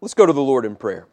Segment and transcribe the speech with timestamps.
[0.00, 1.06] Let's go to the Lord in prayer.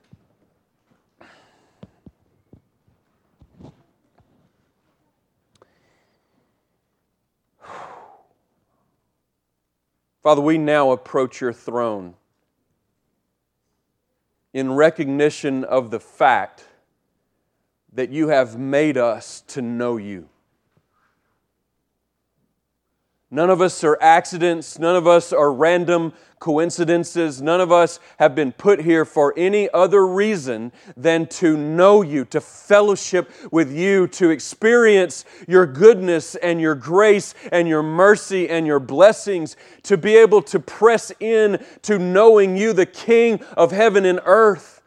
[10.21, 12.13] Father, we now approach your throne
[14.53, 16.65] in recognition of the fact
[17.91, 20.29] that you have made us to know you.
[23.33, 24.77] None of us are accidents.
[24.77, 27.41] None of us are random coincidences.
[27.41, 32.25] None of us have been put here for any other reason than to know you,
[32.25, 38.67] to fellowship with you, to experience your goodness and your grace and your mercy and
[38.67, 44.05] your blessings, to be able to press in to knowing you, the King of heaven
[44.05, 44.83] and earth.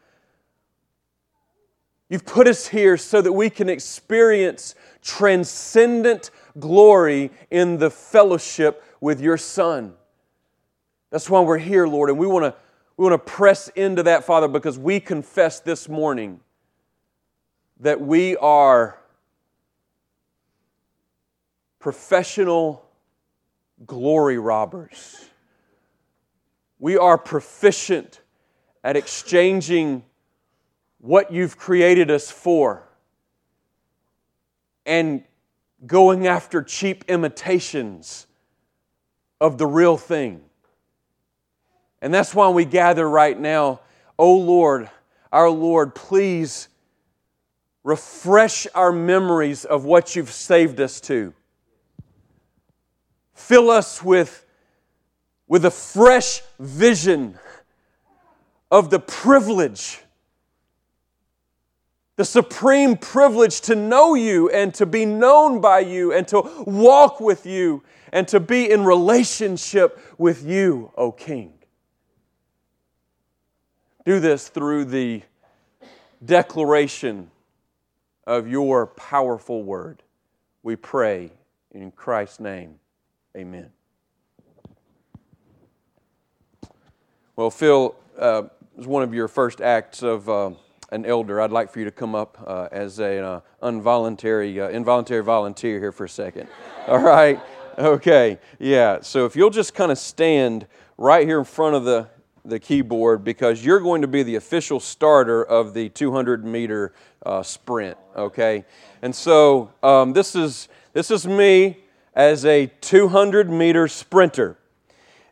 [2.09, 9.21] You've put us here so that we can experience transcendent glory in the fellowship with
[9.21, 9.95] your Son.
[11.11, 12.55] That's why we're here, Lord, and we want to
[12.97, 16.41] we want to press into that, Father, because we confess this morning
[17.81, 18.99] that we are
[21.79, 22.83] professional
[23.85, 25.29] glory robbers.
[26.79, 28.23] We are proficient
[28.83, 30.05] at exchanging
[30.99, 32.87] what you've created us for
[34.87, 35.23] and
[35.87, 38.27] going after cheap imitations
[39.41, 40.41] of the real thing.
[42.01, 43.81] And that's why we gather right now.
[44.19, 44.91] Oh Lord,
[45.33, 46.69] our Lord, please
[47.85, 51.33] refresh our memories of what you've saved us to.
[53.35, 54.45] Fill us with,
[55.47, 57.39] with a fresh vision
[58.71, 60.01] of the privilege
[62.17, 67.21] the supreme privilege to know you and to be known by you and to walk
[67.21, 71.53] with you and to be in relationship with you, O King.
[74.07, 75.23] Do this through the
[76.25, 77.31] declaration
[78.27, 80.03] of your powerful word.
[80.63, 81.31] We pray
[81.71, 82.79] in Christ's name.
[83.37, 83.71] Amen.
[87.35, 88.45] Well, Phil, uh,
[88.75, 90.29] was one of your first acts of.
[90.31, 90.51] Uh,
[90.91, 94.69] an elder, I'd like for you to come up uh, as an uh, involuntary, uh,
[94.69, 96.49] involuntary volunteer here for a second.
[96.87, 97.41] All right?
[97.79, 98.39] Okay.
[98.59, 99.01] Yeah.
[99.03, 100.67] So if you'll just kind of stand
[100.97, 102.09] right here in front of the,
[102.45, 107.43] the keyboard because you're going to be the official starter of the 200 meter uh,
[107.43, 107.99] sprint.
[108.17, 108.65] Okay.
[109.03, 111.79] And so um, this is this is me
[112.15, 114.57] as a 200 meter sprinter,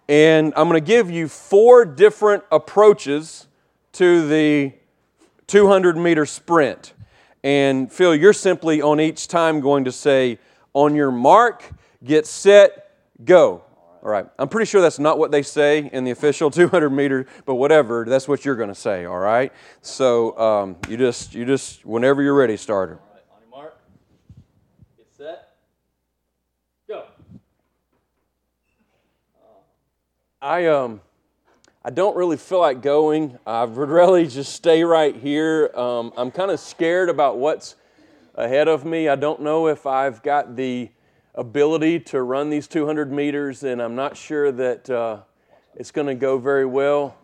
[0.07, 3.47] and I'm going to give you four different approaches
[3.93, 4.75] to the
[5.47, 6.95] 200 meter sprint.
[7.43, 10.39] And Phil, you're simply on each time going to say,
[10.73, 11.63] on your mark,
[12.03, 12.91] get set,
[13.25, 13.63] go.
[14.03, 14.27] All right.
[14.39, 18.05] I'm pretty sure that's not what they say in the official 200 meter, but whatever,
[18.07, 19.05] that's what you're going to say.
[19.05, 19.53] All right.
[19.81, 22.95] So um, you just, you just, whenever you're ready, starter.
[22.95, 23.23] All right.
[23.35, 23.79] On your mark,
[24.97, 25.57] get set,
[26.89, 27.05] go.
[30.41, 31.01] I um.
[31.87, 33.39] I don't really feel like going.
[33.47, 35.71] I would really just stay right here.
[35.75, 37.75] Um, I'm kind of scared about what's
[38.35, 39.07] ahead of me.
[39.07, 40.89] I don't know if I've got the
[41.35, 45.21] ability to run these 200 meters, and I'm not sure that uh,
[45.75, 47.17] it's going to go very well.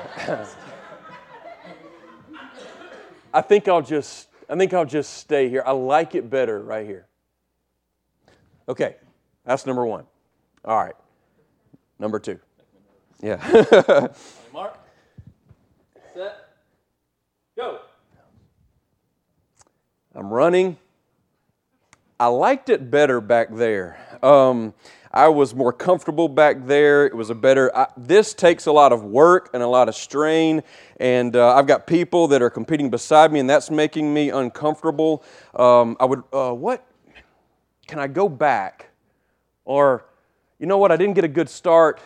[3.35, 5.63] I think I'll just I think I'll just stay here.
[5.67, 7.07] I like it better right here.
[8.67, 8.97] Okay,
[9.45, 10.07] that's number one.
[10.65, 10.95] All right,
[11.99, 12.41] number two.
[13.21, 14.09] Yeah.
[14.53, 14.79] Mark,
[16.15, 16.37] set,
[17.57, 17.81] go.
[20.15, 20.77] I'm running.
[22.21, 23.99] I liked it better back there.
[24.23, 24.75] Um,
[25.13, 27.07] I was more comfortable back there.
[27.07, 27.77] It was a better.
[27.77, 30.63] I, this takes a lot of work and a lot of strain,
[31.01, 35.25] and uh, I've got people that are competing beside me, and that's making me uncomfortable.
[35.55, 36.23] Um, I would.
[36.33, 36.85] Uh, what?
[37.87, 38.91] Can I go back?
[39.65, 40.05] Or,
[40.59, 40.93] you know what?
[40.93, 42.01] I didn't get a good start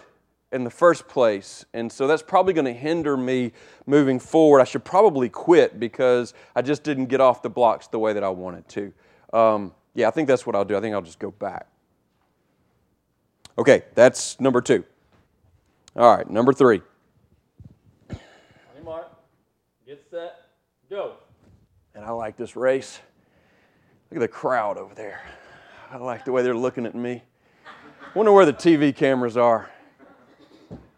[0.53, 1.65] in the first place.
[1.73, 3.53] And so that's probably going to hinder me
[3.87, 4.61] moving forward.
[4.61, 8.23] I should probably quit because I just didn't get off the blocks the way that
[8.23, 8.93] I wanted to.
[9.33, 10.77] Um, yeah, I think that's what I'll do.
[10.77, 11.67] I think I'll just go back.
[13.59, 14.85] Okay, that's number two.
[15.97, 16.81] All right, number three.
[18.09, 18.19] Hey,
[18.83, 19.11] Mark,
[19.87, 20.37] get set,
[20.89, 21.15] go.
[21.95, 23.01] And I like this race.
[24.11, 25.23] Look at the crowd over there.
[25.91, 27.23] I like the way they're looking at me.
[28.15, 29.71] Wonder where the TV cameras are.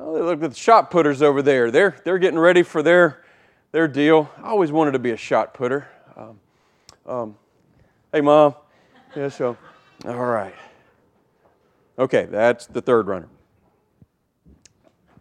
[0.06, 1.70] Oh, look at the shot putters over there.
[1.70, 3.24] They're, they're getting ready for their,
[3.72, 4.30] their deal.
[4.36, 5.88] I always wanted to be a shot putter.
[6.14, 6.40] Um,
[7.06, 7.36] um,
[8.12, 8.54] hey, Mom.
[9.16, 9.56] Yeah, so,
[10.04, 10.54] all right.
[11.98, 13.28] Okay, that's the third runner.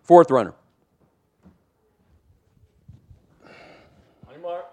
[0.03, 0.53] Fourth runner.
[3.45, 4.65] On your mark,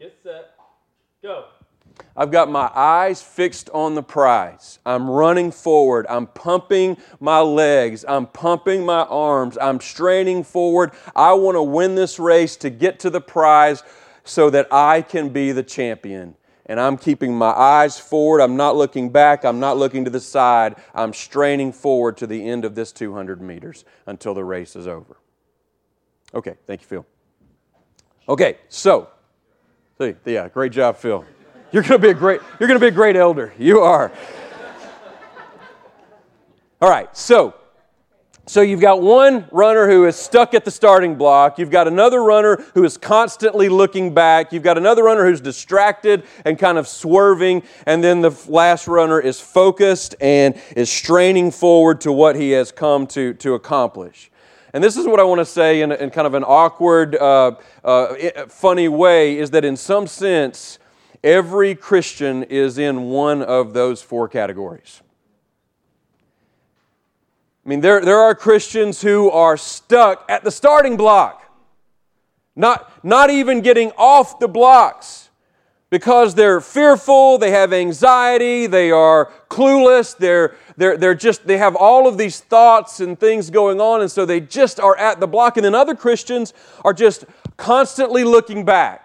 [0.00, 0.56] get set,
[1.22, 1.44] go.
[2.16, 4.78] I've got my eyes fixed on the prize.
[4.84, 6.06] I'm running forward.
[6.08, 8.04] I'm pumping my legs.
[8.06, 9.56] I'm pumping my arms.
[9.58, 10.92] I'm straining forward.
[11.16, 13.82] I want to win this race to get to the prize
[14.24, 16.36] so that I can be the champion.
[16.66, 18.40] And I'm keeping my eyes forward.
[18.40, 19.44] I'm not looking back.
[19.44, 20.76] I'm not looking to the side.
[20.94, 25.16] I'm straining forward to the end of this 200 meters until the race is over.
[26.34, 27.06] Okay, thank you, Phil.
[28.28, 29.08] Okay, so,
[29.98, 31.24] see, yeah, great job, Phil.
[31.72, 33.54] You're going to be a great you're going to be a great elder.
[33.58, 34.12] You are.
[36.82, 37.16] All right.
[37.16, 37.54] So,
[38.44, 41.58] so you've got one runner who is stuck at the starting block.
[41.58, 44.52] You've got another runner who is constantly looking back.
[44.52, 47.62] You've got another runner who's distracted and kind of swerving.
[47.86, 52.70] And then the last runner is focused and is straining forward to what he has
[52.70, 54.30] come to, to accomplish.
[54.74, 57.52] And this is what I want to say in, in kind of an awkward, uh,
[57.84, 60.78] uh, funny way is that in some sense,
[61.24, 65.02] Every Christian is in one of those four categories.
[67.64, 71.44] I mean, there, there are Christians who are stuck at the starting block,
[72.56, 75.30] not, not even getting off the blocks
[75.92, 81.76] because they're fearful, they have anxiety, they are clueless, they're, they're, they're just, they have
[81.76, 85.26] all of these thoughts and things going on, and so they just are at the
[85.26, 85.58] block.
[85.58, 87.26] And then other Christians are just
[87.58, 89.01] constantly looking back.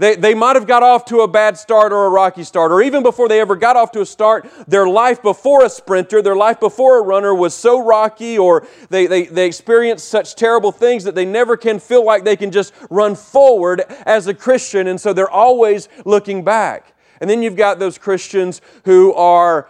[0.00, 2.80] They, they might have got off to a bad start or a rocky start, or
[2.80, 6.34] even before they ever got off to a start, their life before a sprinter, their
[6.34, 11.04] life before a runner was so rocky, or they, they, they experienced such terrible things
[11.04, 14.98] that they never can feel like they can just run forward as a Christian, and
[14.98, 16.94] so they're always looking back.
[17.20, 19.68] And then you've got those Christians who are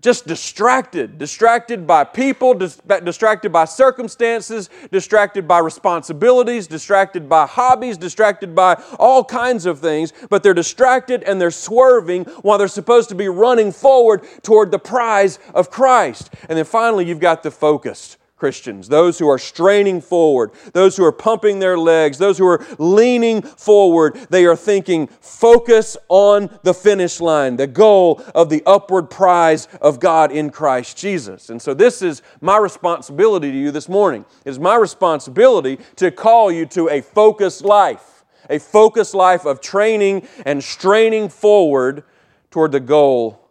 [0.00, 7.98] just distracted, distracted by people, dis- distracted by circumstances, distracted by responsibilities, distracted by hobbies,
[7.98, 13.08] distracted by all kinds of things, but they're distracted and they're swerving while they're supposed
[13.10, 16.30] to be running forward toward the prize of Christ.
[16.48, 21.04] And then finally, you've got the focused Christians, those who are straining forward, those who
[21.04, 24.14] are pumping their legs, those who are leaning forward.
[24.30, 30.00] They are thinking, focus on the finish line, the goal of the upward prize of
[30.00, 31.50] God in Christ Jesus.
[31.50, 34.24] And so, this is my responsibility to you this morning.
[34.46, 39.60] It is my responsibility to call you to a focused life, a focused life of
[39.60, 42.04] training and straining forward
[42.50, 43.50] toward the goal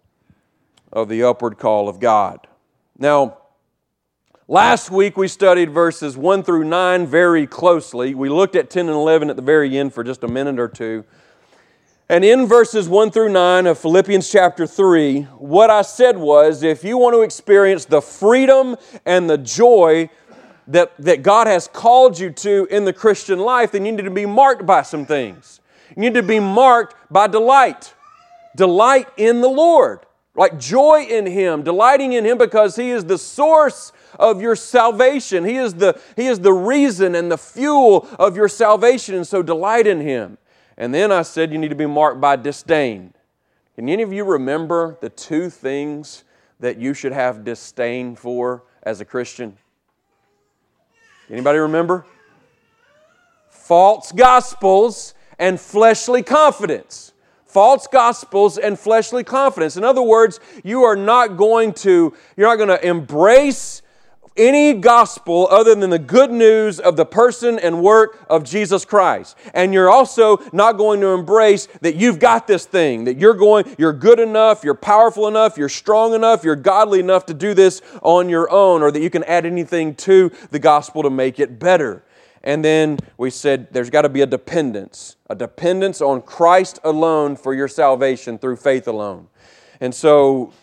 [0.91, 2.47] of the upward call of God.
[2.97, 3.38] Now,
[4.51, 8.15] Last week we studied verses 1 through 9 very closely.
[8.15, 10.67] We looked at 10 and 11 at the very end for just a minute or
[10.67, 11.05] two.
[12.09, 16.83] And in verses 1 through 9 of Philippians chapter 3, what I said was if
[16.83, 18.75] you want to experience the freedom
[19.05, 20.09] and the joy
[20.65, 24.09] that, that God has called you to in the Christian life, then you need to
[24.09, 25.61] be marked by some things.
[25.95, 27.93] You need to be marked by delight.
[28.55, 33.19] Delight in the Lord, like joy in Him, delighting in Him because He is the
[33.19, 35.43] source of your salvation.
[35.43, 39.41] He is the, he is the reason and the fuel of your salvation, and so
[39.41, 40.37] delight in Him.
[40.77, 43.13] And then I said you need to be marked by disdain.
[43.75, 46.23] Can any of you remember the two things
[46.59, 49.57] that you should have disdain for as a Christian?
[51.29, 52.05] Anybody remember?
[53.49, 57.13] False gospels and fleshly confidence
[57.49, 59.75] false gospels and fleshly confidence.
[59.75, 63.81] In other words, you are not going to you're not going to embrace
[64.37, 69.37] any gospel other than the good news of the person and work of Jesus Christ.
[69.53, 73.65] And you're also not going to embrace that you've got this thing, that you're going,
[73.77, 77.81] you're good enough, you're powerful enough, you're strong enough, you're godly enough to do this
[78.01, 81.59] on your own, or that you can add anything to the gospel to make it
[81.59, 82.03] better.
[82.43, 87.35] And then we said there's got to be a dependence, a dependence on Christ alone
[87.35, 89.27] for your salvation through faith alone.
[89.81, 90.53] And so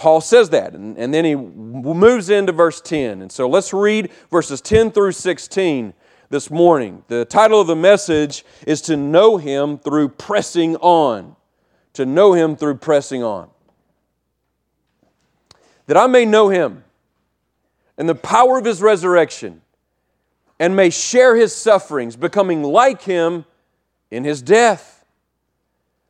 [0.00, 3.20] Paul says that, and, and then he moves into verse 10.
[3.20, 5.92] And so let's read verses 10 through 16
[6.30, 7.04] this morning.
[7.08, 11.36] The title of the message is To Know Him Through Pressing On.
[11.92, 13.50] To know Him through pressing on.
[15.84, 16.82] That I may know Him
[17.98, 19.60] and the power of His resurrection,
[20.58, 23.44] and may share His sufferings, becoming like Him
[24.10, 24.99] in His death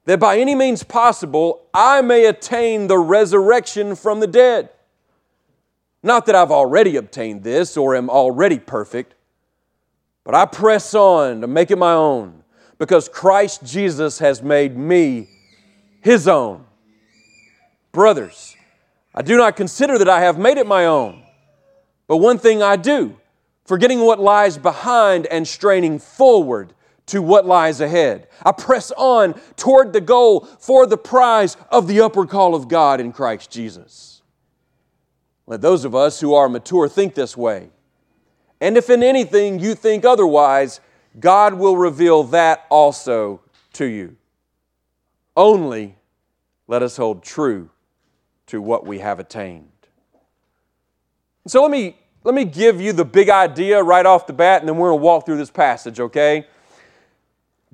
[0.05, 4.71] that by any means possible I may attain the resurrection from the dead.
[6.03, 9.15] Not that I've already obtained this or am already perfect,
[10.25, 12.43] but I press on to make it my own
[12.79, 15.29] because Christ Jesus has made me
[16.01, 16.65] his own.
[17.93, 18.57] Brothers,
[19.15, 21.23] I do not consider that I have made it my own,
[22.07, 23.17] but one thing I do,
[23.67, 26.73] forgetting what lies behind and straining forward
[27.11, 28.29] to what lies ahead.
[28.45, 33.01] I press on toward the goal for the prize of the upward call of God
[33.01, 34.23] in Christ Jesus.
[35.47, 37.71] Let those of us who are mature think this way.
[38.61, 40.81] And if in anything you think otherwise,
[41.19, 43.41] God will reveal that also
[43.73, 44.17] to you.
[45.37, 45.97] Only
[46.69, 47.71] let us hold true
[48.47, 49.67] to what we have attained.
[51.49, 54.69] So let me, let me give you the big idea right off the bat, and
[54.69, 56.47] then we're going to walk through this passage, okay?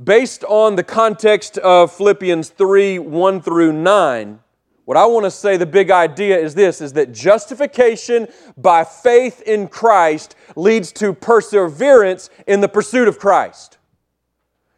[0.03, 4.41] Based on the context of Philippians 3 1 through 9,
[4.85, 9.41] what I want to say the big idea is this is that justification by faith
[9.43, 13.79] in Christ leads to perseverance in the pursuit of Christ.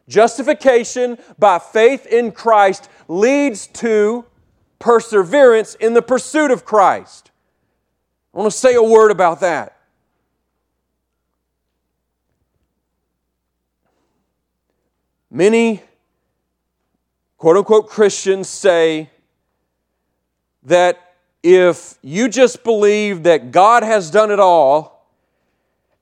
[0.08, 4.24] Justification by faith in Christ leads to
[4.78, 7.32] perseverance in the pursuit of Christ.
[8.32, 9.77] I want to say a word about that.
[15.30, 15.82] Many
[17.36, 19.10] quote unquote Christians say
[20.64, 24.98] that if you just believe that God has done it all,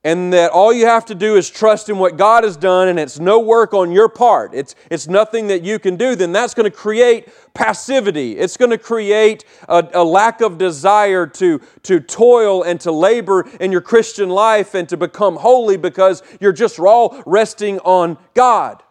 [0.06, 2.96] and that all you have to do is trust in what God has done and
[2.96, 6.54] it's no work on your part, it's, it's nothing that you can do, then that's
[6.54, 8.38] going to create passivity.
[8.38, 13.48] It's going to create a, a, lack of desire to, to toil and to labor
[13.58, 18.84] in your Christian life and to become holy because you're just all resting on God.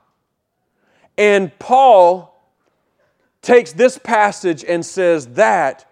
[1.18, 2.36] And Paul
[3.42, 5.86] takes this passage and says that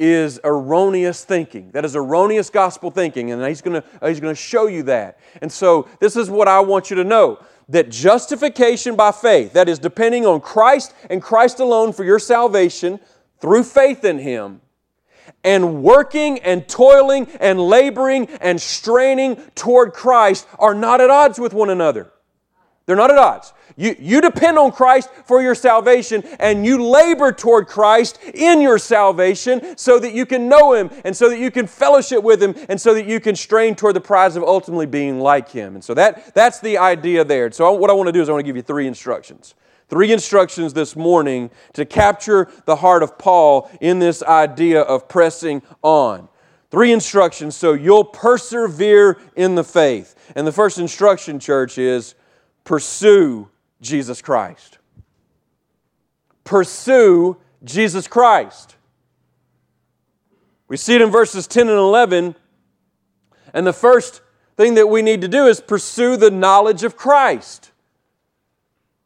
[0.00, 1.70] is erroneous thinking.
[1.70, 5.18] That is erroneous gospel thinking, and he's going to he's going to show you that.
[5.40, 7.38] And so this is what I want you to know
[7.68, 13.00] that justification by faith, that is depending on Christ and Christ alone for your salvation
[13.40, 14.60] through faith in him,
[15.42, 21.54] and working and toiling and laboring and straining toward Christ are not at odds with
[21.54, 22.10] one another.
[22.86, 23.52] They're not at odds.
[23.76, 28.78] You, you depend on Christ for your salvation and you labor toward Christ in your
[28.78, 32.54] salvation so that you can know Him and so that you can fellowship with Him
[32.68, 35.74] and so that you can strain toward the prize of ultimately being like Him.
[35.74, 37.50] And so that, that's the idea there.
[37.50, 39.54] So, what I want to do is I want to give you three instructions.
[39.88, 45.62] Three instructions this morning to capture the heart of Paul in this idea of pressing
[45.82, 46.28] on.
[46.70, 50.14] Three instructions so you'll persevere in the faith.
[50.34, 52.14] And the first instruction, church, is
[52.64, 53.50] pursue
[53.84, 54.78] Jesus Christ.
[56.42, 58.76] Pursue Jesus Christ.
[60.66, 62.34] We see it in verses 10 and 11.
[63.52, 64.22] And the first
[64.56, 67.70] thing that we need to do is pursue the knowledge of Christ.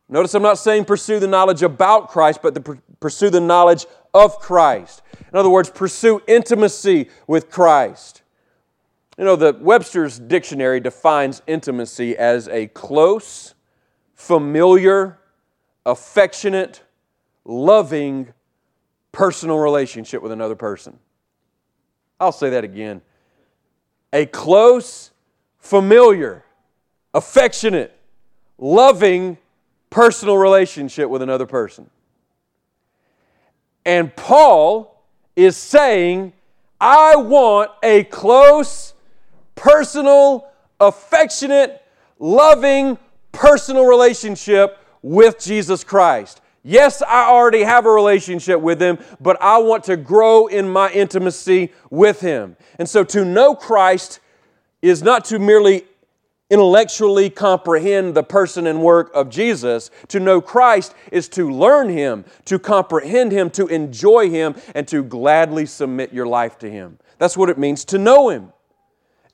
[0.08, 4.38] Notice I'm not saying pursue the knowledge about Christ, but the, pursue the knowledge of
[4.38, 5.02] Christ.
[5.30, 8.22] In other words, pursue intimacy with Christ.
[9.18, 13.54] You know, the Webster's dictionary defines intimacy as a close,
[14.18, 15.16] familiar,
[15.86, 16.82] affectionate,
[17.44, 18.34] loving,
[19.12, 20.98] personal relationship with another person.
[22.20, 23.00] I'll say that again.
[24.12, 25.12] A close,
[25.60, 26.44] familiar,
[27.14, 27.96] affectionate,
[28.58, 29.38] loving,
[29.88, 31.88] personal relationship with another person.
[33.86, 35.00] And Paul
[35.36, 36.32] is saying,
[36.80, 38.94] I want a close,
[39.54, 40.48] personal,
[40.80, 41.82] affectionate,
[42.18, 42.98] loving,
[43.38, 46.40] personal relationship with Jesus Christ.
[46.64, 50.90] Yes, I already have a relationship with Him, but I want to grow in my
[50.90, 52.56] intimacy with Him.
[52.78, 54.20] And so to know Christ
[54.82, 55.84] is not to merely
[56.50, 59.90] intellectually comprehend the person and work of Jesus.
[60.08, 65.02] To know Christ is to learn Him, to comprehend Him, to enjoy Him, and to
[65.02, 66.98] gladly submit your life to Him.
[67.18, 68.52] That's what it means to know Him.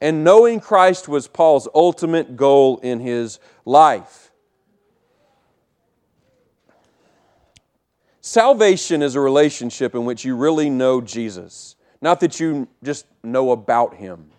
[0.00, 4.32] And knowing Christ was Paul's ultimate goal in his life.
[8.20, 13.50] Salvation is a relationship in which you really know Jesus, not that you just know
[13.50, 14.30] about him.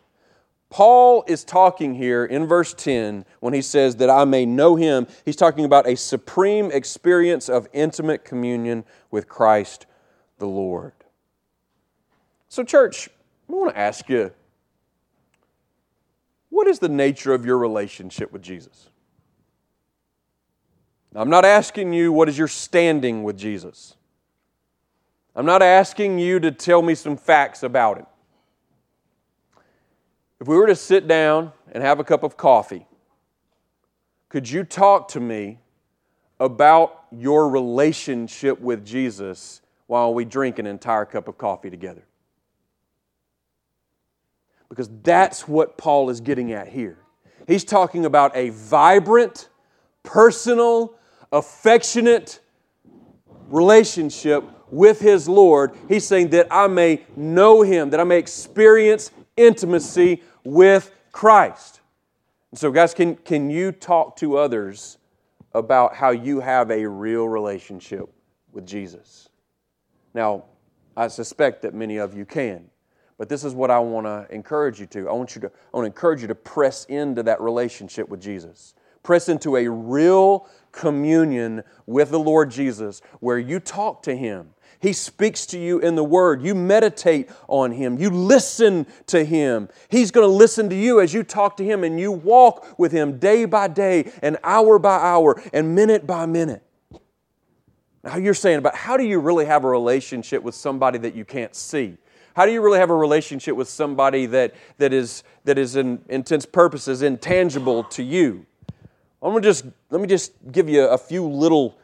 [0.69, 5.07] Paul is talking here in verse 10 when he says that I may know him.
[5.23, 9.85] He's talking about a supreme experience of intimate communion with Christ
[10.39, 10.93] the Lord.
[12.49, 13.09] So, church,
[13.49, 14.31] I want to ask you
[16.55, 18.89] what is the nature of your relationship with Jesus?
[21.11, 23.97] Now, I'm not asking you what is your standing with Jesus.
[25.35, 28.05] I'm not asking you to tell me some facts about him.
[30.39, 32.87] If we were to sit down and have a cup of coffee,
[34.29, 35.59] could you talk to me
[36.39, 42.05] about your relationship with Jesus while we drink an entire cup of coffee together?
[44.75, 46.97] Because that's what Paul is getting at here.
[47.47, 49.47] He's talking about a vibrant,
[50.03, 50.95] personal,
[51.31, 52.41] affectionate
[53.47, 55.71] relationship with his Lord.
[55.87, 61.79] He's saying that I may know him, that I may experience intimacy with Christ.
[62.51, 64.97] And so, guys, can, can you talk to others
[65.53, 68.09] about how you have a real relationship
[68.51, 69.29] with Jesus?
[70.13, 70.43] Now,
[70.97, 72.69] I suspect that many of you can.
[73.17, 75.09] But this is what I want to encourage you to.
[75.09, 78.21] I want you to I want to encourage you to press into that relationship with
[78.21, 78.73] Jesus.
[79.03, 84.55] Press into a real communion with the Lord Jesus where you talk to him.
[84.79, 86.41] He speaks to you in the Word.
[86.43, 87.97] You meditate on Him.
[87.97, 89.69] You listen to Him.
[89.89, 92.91] He's going to listen to you as you talk to Him and you walk with
[92.91, 96.61] Him day by day and hour by hour and minute by minute.
[98.03, 101.25] Now, you're saying about how do you really have a relationship with somebody that you
[101.25, 101.97] can't see?
[102.35, 106.01] How do you really have a relationship with somebody that, that is, that is in
[106.09, 108.45] intents purposes intangible to you?
[109.21, 111.79] I'm gonna just, let me just give you a few little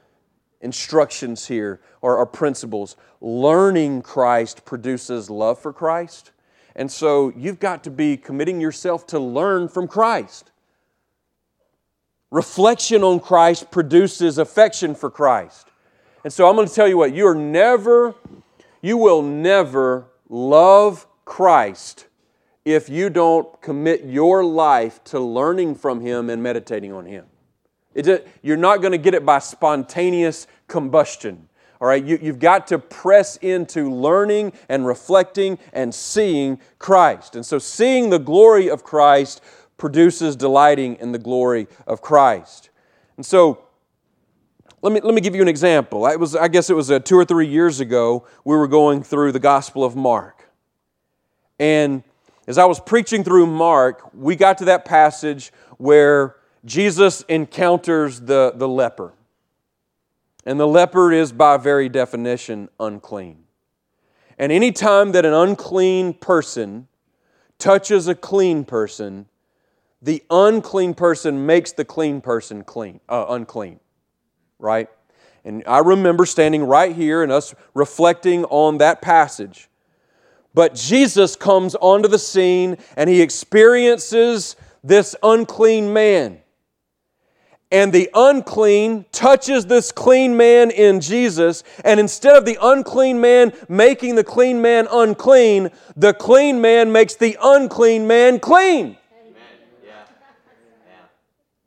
[0.60, 2.98] instructions here or, or principles.
[3.22, 6.31] Learning Christ produces love for Christ.
[6.75, 10.51] And so you've got to be committing yourself to learn from Christ.
[12.29, 15.70] Reflection on Christ produces affection for Christ.
[16.25, 18.15] And so I'm going to tell you what, you are never,
[18.81, 22.08] you will never love Christ
[22.64, 27.26] if you don't commit your life to learning from Him and meditating on Him.
[27.94, 31.50] It, you're not going to get it by spontaneous combustion.
[31.82, 37.36] All right, you, you've got to press into learning and reflecting and seeing Christ.
[37.36, 39.42] And so, seeing the glory of Christ
[39.78, 42.70] produces delighting in the glory of Christ.
[43.18, 43.64] And so,
[44.82, 46.06] let me, let me give you an example.
[46.06, 49.04] I, was, I guess it was uh, two or three years ago, we were going
[49.04, 50.50] through the Gospel of Mark.
[51.60, 52.04] And
[52.48, 56.36] as I was preaching through Mark, we got to that passage where
[56.66, 59.14] Jesus encounters the, the leper.
[60.46, 63.44] And the leper is, by very definition, unclean.
[64.40, 66.88] And any time that an unclean person
[67.60, 69.27] touches a clean person,
[70.01, 73.79] the unclean person makes the clean person clean, uh, unclean
[74.62, 74.88] right?
[75.44, 79.68] And I remember standing right here and us reflecting on that passage.
[80.54, 86.40] But Jesus comes onto the scene and he experiences this unclean man.
[87.72, 93.54] And the unclean touches this clean man in Jesus, and instead of the unclean man
[93.70, 98.98] making the clean man unclean, the clean man makes the unclean man clean.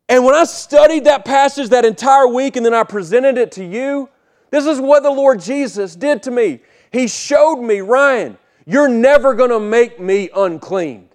[0.09, 3.65] And when I studied that passage that entire week and then I presented it to
[3.65, 4.09] you,
[4.51, 6.61] this is what the Lord Jesus did to me.
[6.93, 11.09] He showed me, Ryan, you're never going to make me unclean.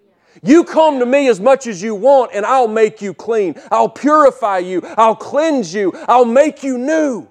[0.44, 3.56] You come to me as much as you want, and I'll make you clean.
[3.72, 4.82] I'll purify you.
[4.98, 5.94] I'll cleanse you.
[6.08, 7.29] I'll make you new.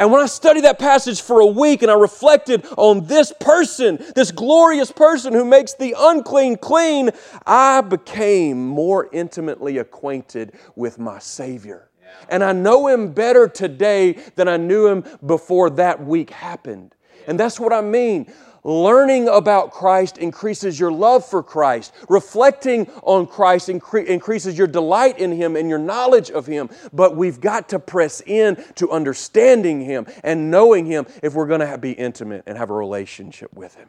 [0.00, 4.02] And when I studied that passage for a week and I reflected on this person,
[4.16, 7.10] this glorious person who makes the unclean clean,
[7.46, 11.90] I became more intimately acquainted with my Savior.
[12.30, 16.94] And I know Him better today than I knew Him before that week happened.
[17.26, 18.32] And that's what I mean.
[18.62, 21.94] Learning about Christ increases your love for Christ.
[22.08, 26.68] Reflecting on Christ incre- increases your delight in Him and your knowledge of Him.
[26.92, 31.60] But we've got to press in to understanding Him and knowing Him if we're going
[31.60, 33.88] to be intimate and have a relationship with Him.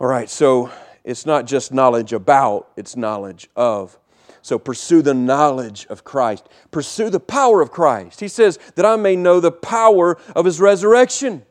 [0.00, 0.70] All right, so
[1.04, 3.98] it's not just knowledge about, it's knowledge of.
[4.42, 6.48] So pursue the knowledge of Christ.
[6.70, 8.20] Pursue the power of Christ.
[8.20, 11.44] He says that I may know the power of His resurrection.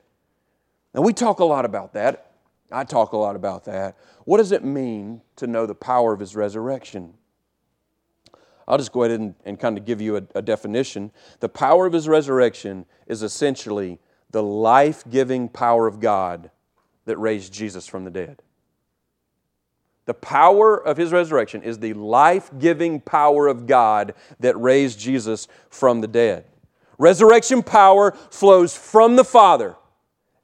[0.93, 2.31] And we talk a lot about that.
[2.71, 3.97] I talk a lot about that.
[4.25, 7.13] What does it mean to know the power of his resurrection?
[8.67, 11.11] I'll just go ahead and, and kind of give you a, a definition.
[11.39, 13.99] The power of his resurrection is essentially
[14.31, 16.51] the life giving power of God
[17.05, 18.41] that raised Jesus from the dead.
[20.05, 25.47] The power of his resurrection is the life giving power of God that raised Jesus
[25.69, 26.45] from the dead.
[26.97, 29.75] Resurrection power flows from the Father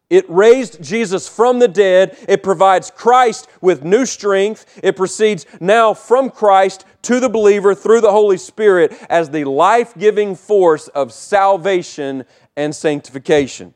[0.10, 2.18] it raised Jesus from the dead.
[2.28, 4.80] It provides Christ with new strength.
[4.84, 9.94] It proceeds now from Christ to the believer through the Holy Spirit as the life
[9.98, 13.74] giving force of salvation and sanctification.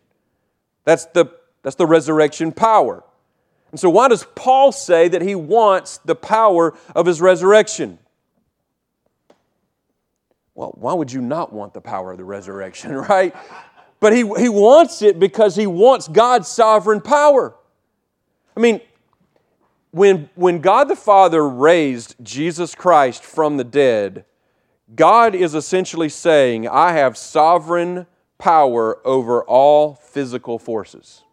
[0.84, 1.26] That's the,
[1.64, 3.04] that's the resurrection power.
[3.72, 8.00] And so, why does Paul say that he wants the power of his resurrection?
[10.56, 13.36] Well, why would you not want the power of the resurrection, right?
[14.00, 17.56] But he, he wants it because he wants God's sovereign power.
[18.56, 18.82] I mean,
[19.92, 24.26] when, when God the Father raised Jesus Christ from the dead,
[24.96, 28.06] God is essentially saying, I have sovereign
[28.38, 31.24] power over all physical forces.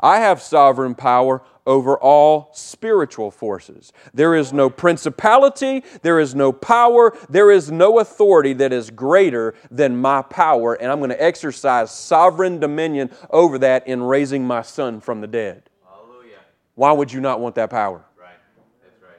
[0.00, 3.92] I have sovereign power over all spiritual forces.
[4.12, 9.54] There is no principality, there is no power, there is no authority that is greater
[9.70, 14.62] than my power, and I'm going to exercise sovereign dominion over that in raising my
[14.62, 15.62] son from the dead.
[15.88, 16.38] Hallelujah.
[16.74, 18.04] Why would you not want that power?
[18.18, 18.36] Right.
[18.82, 19.18] That's right.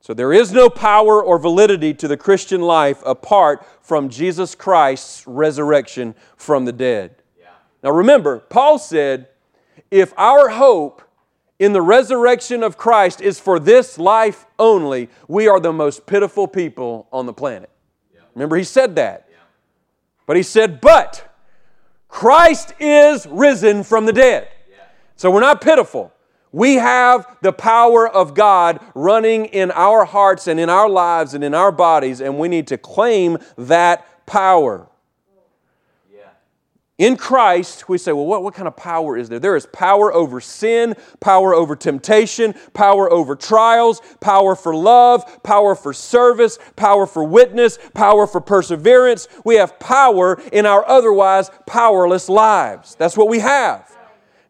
[0.00, 5.26] So there is no power or validity to the Christian life apart from Jesus Christ's
[5.26, 7.16] resurrection from the dead.
[7.38, 7.48] Yeah.
[7.82, 9.28] Now remember, Paul said,
[9.90, 11.02] if our hope
[11.58, 16.46] in the resurrection of Christ is for this life only, we are the most pitiful
[16.46, 17.70] people on the planet.
[18.14, 18.20] Yeah.
[18.34, 19.26] Remember, he said that.
[19.30, 19.38] Yeah.
[20.26, 21.24] But he said, but
[22.08, 24.48] Christ is risen from the dead.
[24.70, 24.76] Yeah.
[25.16, 26.12] So we're not pitiful.
[26.52, 31.44] We have the power of God running in our hearts and in our lives and
[31.44, 34.87] in our bodies, and we need to claim that power.
[36.98, 39.38] In Christ, we say, well, what, what kind of power is there?
[39.38, 45.76] There is power over sin, power over temptation, power over trials, power for love, power
[45.76, 49.28] for service, power for witness, power for perseverance.
[49.44, 52.96] We have power in our otherwise powerless lives.
[52.96, 53.96] That's what we have.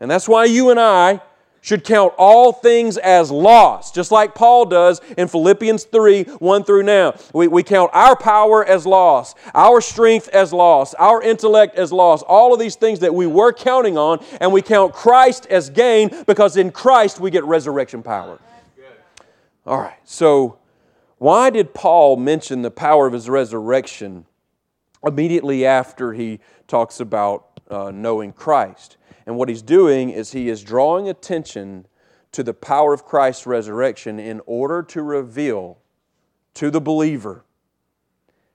[0.01, 1.21] And that's why you and I
[1.61, 6.83] should count all things as loss, just like Paul does in Philippians 3 1 through
[6.83, 7.15] now.
[7.33, 12.23] We, we count our power as loss, our strength as loss, our intellect as loss,
[12.23, 16.11] all of these things that we were counting on, and we count Christ as gain
[16.27, 18.39] because in Christ we get resurrection power.
[19.67, 20.59] All right, so
[21.19, 24.25] why did Paul mention the power of his resurrection
[25.05, 28.98] immediately after he talks about uh, knowing Christ?
[29.29, 31.85] And what he's doing is he is drawing attention
[32.33, 35.77] to the power of Christ's resurrection in order to reveal
[36.55, 37.45] to the believer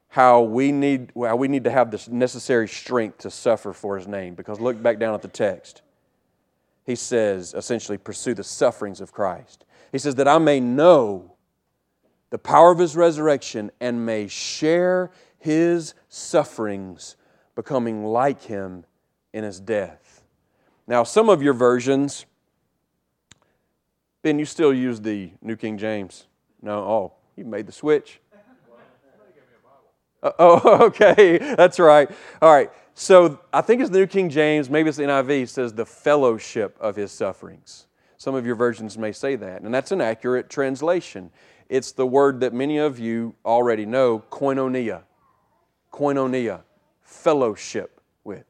[0.07, 4.07] how we need, how we need to have this necessary strength to suffer for his
[4.07, 4.33] name.
[4.33, 5.83] Because look back down at the text.
[6.87, 9.65] He says, essentially, pursue the sufferings of Christ.
[9.91, 11.35] He says, that I may know
[12.31, 17.15] the power of his resurrection and may share his sufferings,
[17.53, 18.85] becoming like him
[19.33, 20.12] in his death.
[20.87, 22.25] Now, some of your versions,
[24.21, 26.25] Ben, you still use the New King James.
[26.61, 28.19] No, oh, you made the switch.
[30.21, 32.09] Uh, oh, okay, that's right.
[32.41, 35.73] All right, so I think it's the New King James, maybe it's the NIV, says
[35.73, 37.87] the fellowship of his sufferings.
[38.17, 41.29] Some of your versions may say that, and that's an accurate translation.
[41.67, 45.01] It's the word that many of you already know, koinonia.
[45.91, 46.61] Koinonia,
[47.01, 48.45] fellowship with.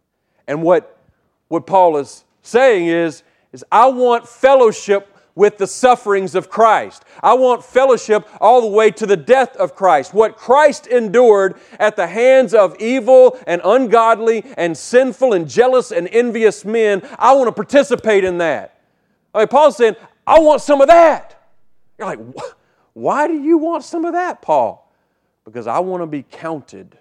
[0.48, 1.03] And what
[1.54, 7.06] what Paul is saying is, is I want fellowship with the sufferings of Christ.
[7.22, 10.16] I want fellowship all the way to the death of Christ.
[10.16, 16.08] What Christ endured at the hands of evil and ungodly and sinful and jealous and
[16.08, 18.82] envious men, I want to participate in that.
[19.32, 21.39] I mean, Paul's saying, I want some of that.
[22.00, 22.20] You're like,
[22.94, 24.92] why do you want some of that, Paul?
[25.46, 26.98] Because I want to be counted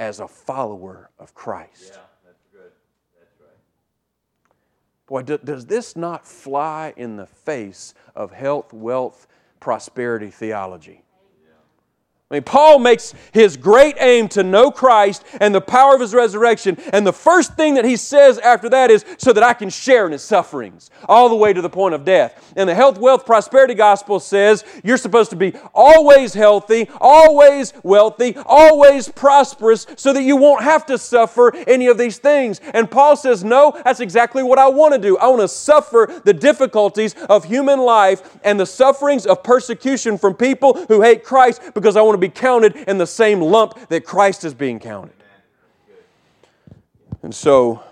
[0.00, 1.92] as a follower of Christ.
[1.94, 2.00] Yeah.
[5.12, 9.28] Boy, does this not fly in the face of health, wealth,
[9.60, 11.04] prosperity theology?
[12.32, 16.14] I mean, Paul makes his great aim to know Christ and the power of his
[16.14, 16.78] resurrection.
[16.90, 20.06] And the first thing that he says after that is, so that I can share
[20.06, 22.54] in his sufferings, all the way to the point of death.
[22.56, 28.34] And the health, wealth, prosperity gospel says you're supposed to be always healthy, always wealthy,
[28.46, 32.62] always prosperous, so that you won't have to suffer any of these things.
[32.72, 35.18] And Paul says, no, that's exactly what I want to do.
[35.18, 40.32] I want to suffer the difficulties of human life and the sufferings of persecution from
[40.32, 44.04] people who hate Christ because I want to be counted in the same lump that
[44.04, 45.14] Christ is being counted.
[47.22, 47.82] And so,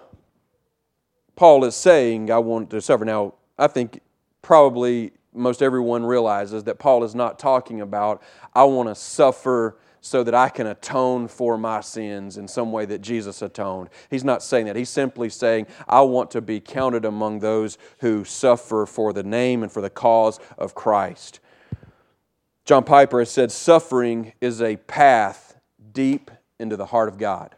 [1.37, 3.05] Paul is saying, I want to suffer.
[3.05, 4.01] Now, I think
[4.43, 8.23] probably most everyone realizes that Paul is not talking about,
[8.55, 12.87] I want to suffer so that I can atone for my sins in some way
[12.87, 13.91] that Jesus atoned.
[14.11, 14.77] He's not saying that.
[14.77, 19.63] He's simply saying, I want to be counted among those who suffer for the name
[19.63, 21.41] and for the cause of Christ.
[22.65, 25.59] John Piper has said suffering is a path
[25.93, 27.55] deep into the heart of God.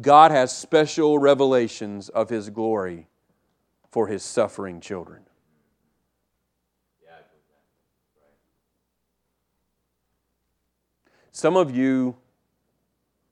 [0.00, 3.08] God has special revelations of His glory
[3.90, 5.22] for His suffering children.
[11.32, 12.16] Some of you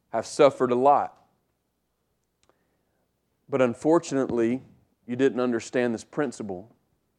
[0.08, 1.16] have suffered a lot.
[3.48, 4.62] But unfortunately,
[5.06, 6.74] you didn't understand this principle,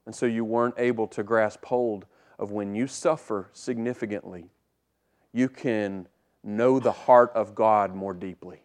[0.06, 2.06] and so you weren't able to grasp hold
[2.40, 4.50] of when you suffer significantly,
[5.32, 6.08] you can
[6.44, 8.62] know the heart of God more deeply.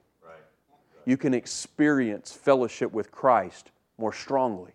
[1.04, 4.72] You can experience fellowship with Christ more strongly.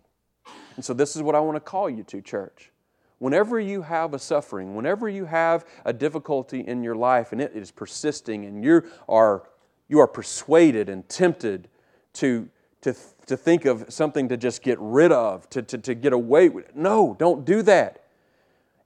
[0.75, 2.71] And so, this is what I want to call you to, church.
[3.19, 7.51] Whenever you have a suffering, whenever you have a difficulty in your life and it
[7.53, 9.43] is persisting and you are,
[9.89, 11.67] you are persuaded and tempted
[12.13, 12.49] to,
[12.81, 12.95] to,
[13.27, 16.75] to think of something to just get rid of, to, to, to get away with,
[16.75, 17.97] no, don't do that.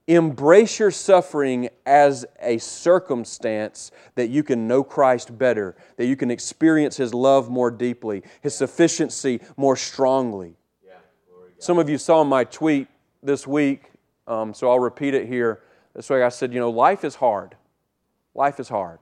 [0.06, 6.30] Embrace your suffering as a circumstance that you can know Christ better, that you can
[6.30, 10.56] experience His love more deeply, His sufficiency more strongly.
[11.58, 12.86] Some of you saw my tweet
[13.22, 13.90] this week,
[14.28, 15.62] um, so I'll repeat it here.
[15.94, 17.56] This way I said, you know, life is hard.
[18.34, 18.98] Life is hard.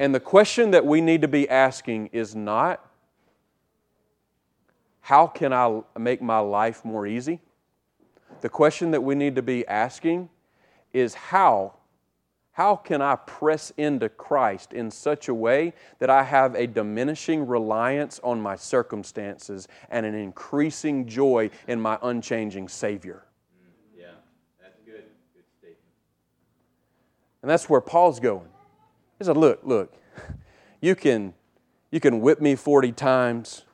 [0.00, 2.84] And the question that we need to be asking is not,
[5.08, 7.40] how can I make my life more easy?
[8.42, 10.28] The question that we need to be asking
[10.92, 11.76] is how
[12.52, 17.46] how can I press into Christ in such a way that I have a diminishing
[17.46, 23.22] reliance on my circumstances and an increasing joy in my unchanging Savior?
[23.96, 24.08] Yeah,
[24.60, 25.04] that's good.
[25.34, 25.78] Good statement.
[27.40, 28.50] And that's where Paul's going.
[29.18, 29.94] He said, Look, look,
[30.82, 31.32] you can,
[31.90, 33.64] you can whip me 40 times,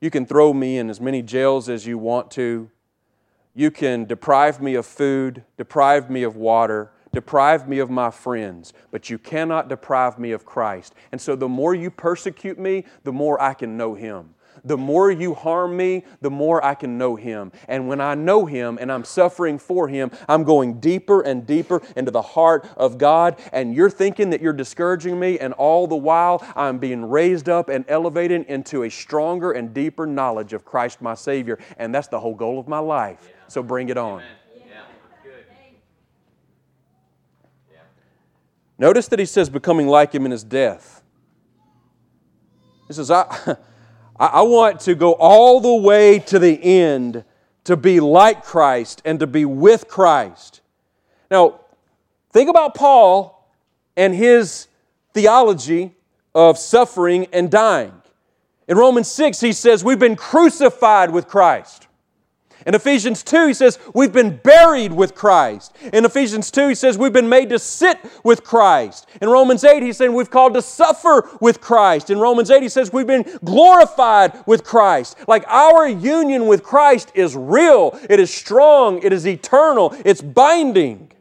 [0.00, 2.70] you can throw me in as many jails as you want to,
[3.54, 8.72] you can deprive me of food, deprive me of water deprive me of my friends,
[8.90, 10.94] but you cannot deprive me of Christ.
[11.12, 14.34] And so the more you persecute me, the more I can know Him.
[14.64, 17.52] The more you harm me, the more I can know Him.
[17.68, 21.82] And when I know Him and I'm suffering for Him, I'm going deeper and deeper
[21.96, 23.38] into the heart of God.
[23.52, 27.68] And you're thinking that you're discouraging me, and all the while I'm being raised up
[27.68, 31.58] and elevated into a stronger and deeper knowledge of Christ my Savior.
[31.78, 33.28] And that's the whole goal of my life.
[33.48, 34.22] So bring it on.
[38.80, 41.02] Notice that he says, becoming like him in his death.
[42.88, 43.56] He says, I,
[44.20, 47.24] I want to go all the way to the end
[47.64, 50.60] to be like Christ and to be with Christ.
[51.30, 51.60] Now,
[52.30, 53.50] think about Paul
[53.96, 54.66] and his
[55.14, 55.94] theology
[56.34, 57.94] of suffering and dying.
[58.68, 61.88] In Romans 6, he says, We've been crucified with Christ.
[62.66, 65.74] In Ephesians 2, he says, We've been buried with Christ.
[65.92, 69.08] In Ephesians 2, he says, We've been made to sit with Christ.
[69.22, 72.10] In Romans 8, he's saying, We've called to suffer with Christ.
[72.10, 75.16] In Romans 8, he says, We've been glorified with Christ.
[75.26, 81.12] Like our union with Christ is real, it is strong, it is eternal, it's binding.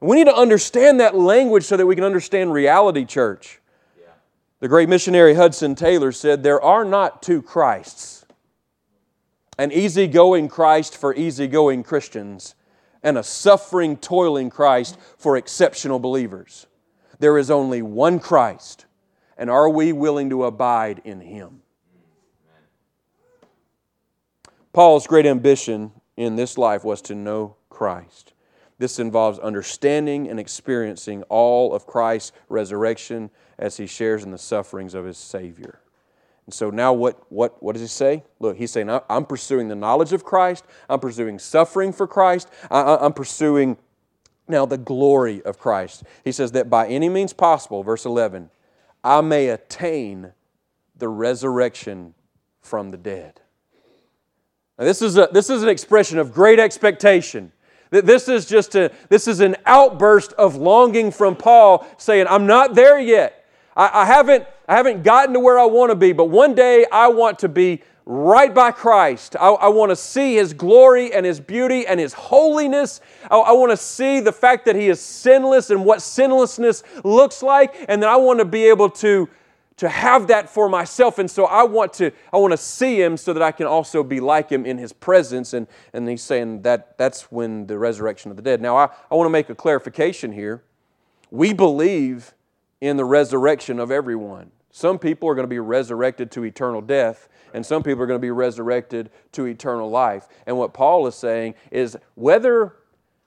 [0.00, 3.60] We need to understand that language so that we can understand reality, church.
[4.58, 8.21] The great missionary Hudson Taylor said, There are not two Christs
[9.62, 12.56] an easygoing Christ for easygoing Christians,
[13.00, 16.66] and a suffering, toiling Christ for exceptional believers.
[17.20, 18.86] There is only one Christ,
[19.38, 21.62] and are we willing to abide in Him?
[24.72, 28.32] Paul's great ambition in this life was to know Christ.
[28.78, 34.94] This involves understanding and experiencing all of Christ's resurrection as he shares in the sufferings
[34.94, 35.78] of his Savior.
[36.46, 38.24] And so now what, what, what does he say?
[38.40, 40.64] Look, he's saying, I'm pursuing the knowledge of Christ.
[40.88, 42.48] I'm pursuing suffering for Christ.
[42.70, 43.76] I, am pursuing
[44.48, 46.02] now the glory of Christ.
[46.24, 48.50] He says that by any means possible, verse 11,
[49.04, 50.32] I may attain
[50.96, 52.14] the resurrection
[52.60, 53.40] from the dead.
[54.78, 57.52] Now, this is, a, this is an expression of great expectation.
[57.90, 62.74] This is just a, this is an outburst of longing from Paul saying, I'm not
[62.74, 63.44] there yet.
[63.76, 66.86] I, I haven't, I haven't gotten to where I want to be, but one day
[66.90, 69.36] I want to be right by Christ.
[69.38, 73.02] I, I want to see His glory and His beauty and His holiness.
[73.30, 77.42] I, I want to see the fact that He is sinless and what sinlessness looks
[77.42, 79.28] like, and then I want to be able to
[79.76, 83.16] to have that for myself and so i want to i want to see him
[83.16, 86.60] so that i can also be like him in his presence and and he's saying
[86.60, 89.54] that that's when the resurrection of the dead now i, I want to make a
[89.54, 90.62] clarification here
[91.30, 92.34] we believe
[92.82, 94.50] in the resurrection of everyone.
[94.74, 98.18] Some people are going to be resurrected to eternal death, and some people are going
[98.18, 100.26] to be resurrected to eternal life.
[100.46, 102.76] And what Paul is saying is whether,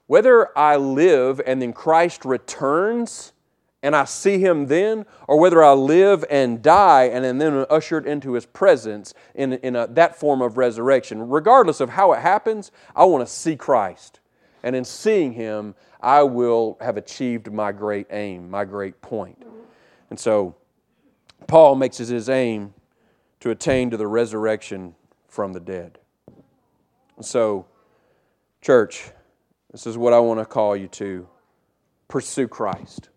[0.08, 3.32] whether I live and then Christ returns
[3.80, 8.06] and I see him then, or whether I live and die and am then ushered
[8.06, 12.72] into his presence in, in a, that form of resurrection, regardless of how it happens,
[12.96, 14.18] I want to see Christ.
[14.64, 19.40] And in seeing him, I will have achieved my great aim, my great point.
[20.10, 20.56] And so
[21.46, 22.74] Paul makes it his aim
[23.40, 24.94] to attain to the resurrection
[25.28, 25.98] from the dead.
[27.20, 27.66] So,
[28.60, 29.10] church,
[29.76, 31.28] This is what I want to call you to
[32.08, 33.10] pursue Christ.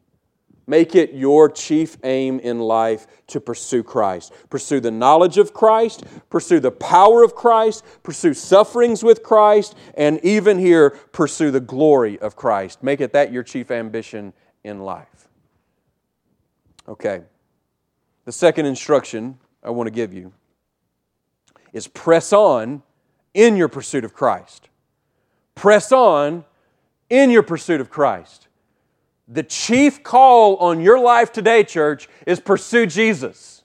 [0.67, 4.33] Make it your chief aim in life to pursue Christ.
[4.49, 10.19] Pursue the knowledge of Christ, pursue the power of Christ, pursue sufferings with Christ, and
[10.21, 12.83] even here, pursue the glory of Christ.
[12.83, 15.29] Make it that your chief ambition in life.
[16.89, 17.21] Okay.
[18.29, 20.33] The second instruction I want to give you
[21.73, 22.83] is press on
[23.33, 24.69] in your pursuit of Christ.
[25.55, 26.45] Press on
[27.09, 28.47] in your pursuit of Christ.
[29.27, 33.63] The chief call on your life today, church, is pursue Jesus.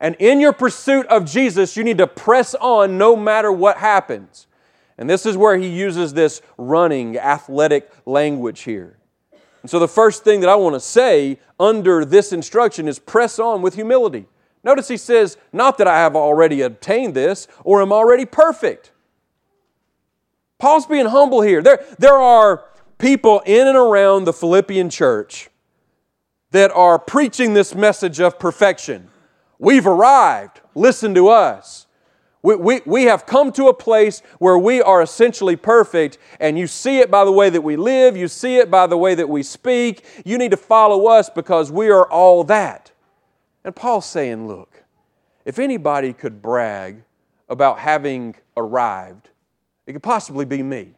[0.00, 4.48] And in your pursuit of Jesus, you need to press on no matter what happens.
[4.98, 8.98] And this is where he uses this running, athletic language here.
[9.66, 13.40] And so the first thing that I want to say under this instruction is press
[13.40, 14.26] on with humility.
[14.62, 18.92] Notice he says, Not that I have already obtained this or am already perfect.
[20.60, 21.64] Paul's being humble here.
[21.64, 22.62] There, there are
[22.98, 25.50] people in and around the Philippian church
[26.52, 29.08] that are preaching this message of perfection.
[29.58, 30.60] We've arrived.
[30.76, 31.85] Listen to us.
[32.46, 36.68] We, we, we have come to a place where we are essentially perfect, and you
[36.68, 39.28] see it by the way that we live, you see it by the way that
[39.28, 40.04] we speak.
[40.24, 42.92] You need to follow us because we are all that.
[43.64, 44.84] And Paul's saying, look,
[45.44, 47.02] if anybody could brag
[47.48, 49.28] about having arrived,
[49.84, 50.94] it could possibly be me.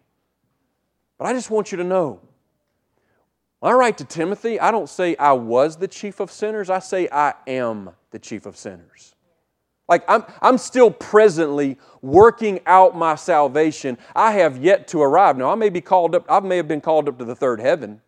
[1.17, 2.21] But I just want you to know
[3.61, 6.81] when I write to Timothy, I don't say I was the chief of sinners, I
[6.81, 9.15] say I am the chief of sinners.
[9.89, 13.99] Like I'm, I'm still presently working out my salvation.
[14.15, 15.37] I have yet to arrive.
[15.37, 17.61] Now I may be called up, I may have been called up to the third
[17.61, 18.01] heaven.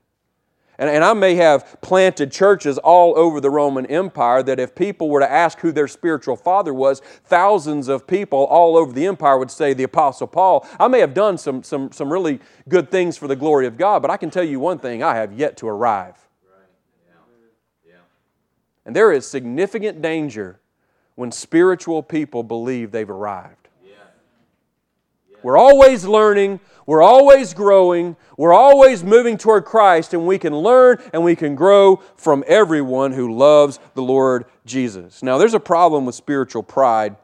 [0.78, 5.10] And, and I may have planted churches all over the Roman Empire that if people
[5.10, 9.38] were to ask who their spiritual father was, thousands of people all over the empire
[9.38, 10.66] would say the Apostle Paul.
[10.78, 14.00] I may have done some, some, some really good things for the glory of God,
[14.00, 16.16] but I can tell you one thing I have yet to arrive.
[18.86, 20.60] And there is significant danger
[21.20, 23.68] when spiritual people believe they've arrived.
[25.42, 30.96] We're always learning, we're always growing, we're always moving toward Christ, and we can learn
[31.12, 35.22] and we can grow from everyone who loves the Lord Jesus.
[35.22, 37.16] Now, there's a problem with spiritual pride.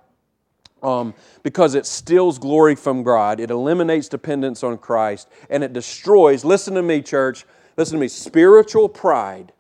[0.83, 6.45] Um, because it steals glory from God, it eliminates dependence on Christ, and it destroys,
[6.45, 7.47] listen to me, church,
[7.79, 9.53] listen to me, spiritual pride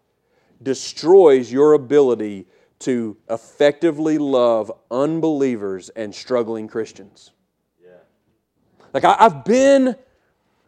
[0.63, 2.47] destroys your ability
[2.87, 7.33] to effectively love unbelievers and struggling Christians.
[8.95, 9.97] Like I, have been,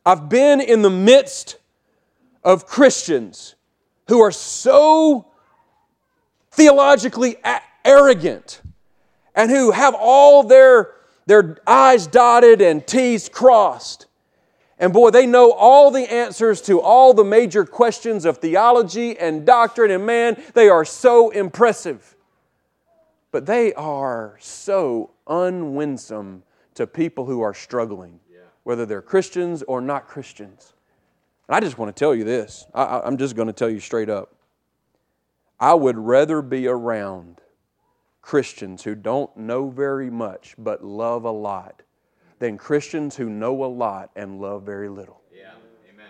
[0.04, 1.59] I've been in the midst
[2.42, 3.54] of Christians
[4.09, 5.31] who are so
[6.50, 8.62] theologically a- arrogant
[9.37, 10.94] and who have all their,
[11.26, 14.07] their I's dotted and T's crossed.
[14.78, 19.44] And boy, they know all the answers to all the major questions of theology and
[19.44, 22.14] doctrine, and man, they are so impressive.
[23.32, 28.20] But they are so unwinsome to people who are struggling,
[28.62, 30.74] whether they're Christians or not Christians.
[31.48, 33.80] And I just want to tell you this I, I'm just going to tell you
[33.80, 34.34] straight up.
[35.58, 37.40] I would rather be around
[38.22, 41.82] Christians who don't know very much but love a lot
[42.38, 45.20] than Christians who know a lot and love very little.
[45.35, 45.51] Yeah,
[45.92, 46.07] amen.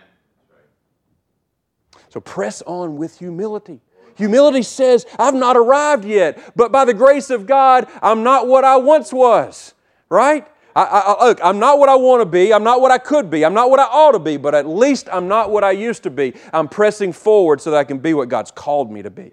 [0.51, 2.03] Right.
[2.09, 3.81] So press on with humility.
[4.15, 8.65] Humility says, I've not arrived yet, but by the grace of God, I'm not what
[8.65, 9.73] I once was,
[10.09, 10.45] right?
[10.75, 12.53] I, I, look, I'm not what I want to be.
[12.53, 13.45] I'm not what I could be.
[13.45, 16.03] I'm not what I ought to be, but at least I'm not what I used
[16.03, 16.33] to be.
[16.53, 19.31] I'm pressing forward so that I can be what God's called me to be.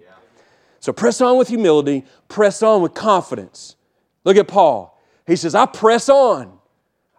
[0.79, 3.75] So press on with humility, press on with confidence.
[4.23, 4.97] Look at Paul.
[5.25, 6.56] He says, I press on.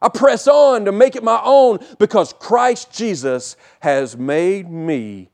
[0.00, 5.30] I press on to make it my own because Christ Jesus has made me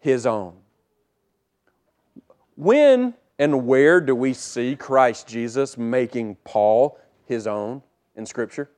[0.00, 0.54] his own.
[2.56, 7.82] When and where do we see Christ Jesus making Paul his own?
[8.18, 8.68] in Scripture?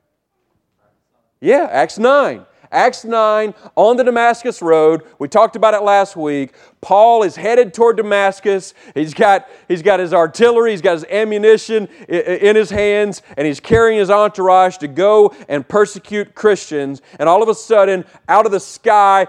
[1.41, 2.45] Yeah, Acts 9.
[2.71, 5.03] Acts 9 on the Damascus Road.
[5.19, 6.53] We talked about it last week.
[6.79, 8.73] Paul is headed toward Damascus.
[8.93, 13.59] He's got, he's got his artillery, he's got his ammunition in his hands, and he's
[13.59, 17.01] carrying his entourage to go and persecute Christians.
[17.19, 19.27] And all of a sudden, out of the sky,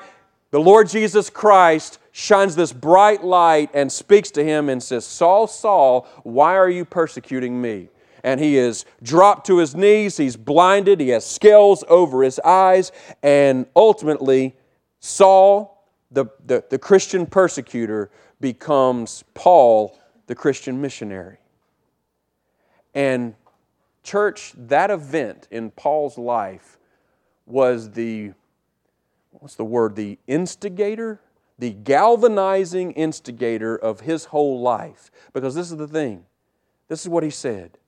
[0.50, 5.46] the Lord Jesus Christ shines this bright light and speaks to him and says, Saul,
[5.46, 7.88] Saul, why are you persecuting me?
[8.24, 10.16] And he is dropped to his knees.
[10.16, 11.00] He's blinded.
[11.00, 12.92] He has scales over his eyes.
[13.22, 14.54] And ultimately,
[15.00, 18.10] Saul, the, the, the Christian persecutor,
[18.40, 21.38] becomes Paul, the Christian missionary.
[22.94, 23.34] And,
[24.02, 26.78] church, that event in Paul's life
[27.46, 28.32] was the,
[29.32, 29.96] what's the word?
[29.96, 31.20] The instigator,
[31.58, 35.10] the galvanizing instigator of his whole life.
[35.32, 36.24] Because this is the thing.
[36.88, 37.78] This is what he said.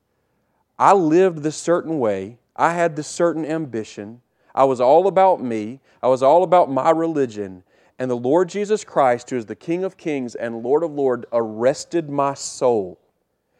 [0.79, 2.39] I lived this certain way.
[2.57, 4.21] I had this certain ambition.
[4.55, 5.81] I was all about me.
[6.03, 7.65] I was all about my religion.
[7.99, 11.27] And the Lord Jesus Christ, who is the King of Kings and Lord of Lords,
[11.33, 12.99] arrested my soul.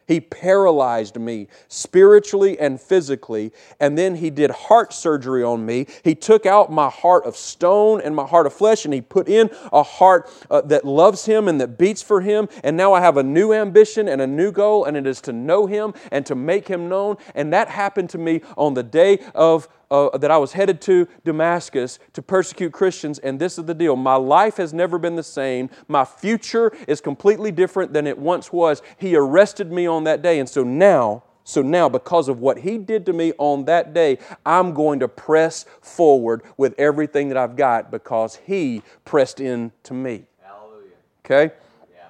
[0.07, 5.87] He paralyzed me spiritually and physically, and then He did heart surgery on me.
[6.03, 9.27] He took out my heart of stone and my heart of flesh, and He put
[9.27, 12.47] in a heart uh, that loves Him and that beats for Him.
[12.63, 15.33] And now I have a new ambition and a new goal, and it is to
[15.33, 17.17] know Him and to make Him known.
[17.33, 21.07] And that happened to me on the day of uh, that I was headed to
[21.23, 23.95] Damascus to persecute Christians, and this is the deal.
[23.95, 25.69] My life has never been the same.
[25.87, 28.81] My future is completely different than it once was.
[28.97, 32.77] He arrested me on that day, and so now, so now, because of what He
[32.77, 37.55] did to me on that day, I'm going to press forward with everything that I've
[37.55, 40.25] got because He pressed in to me.
[40.41, 40.89] Hallelujah.
[41.23, 41.53] Okay?
[41.93, 42.07] Yeah.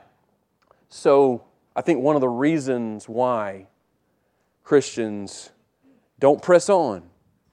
[0.87, 1.43] So
[1.75, 3.67] I think one of the reasons why
[4.63, 5.51] Christians
[6.19, 7.03] don't press on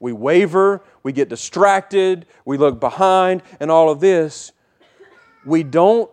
[0.02, 4.50] we waver, we get distracted, we look behind, and all of this.
[5.46, 6.10] We don't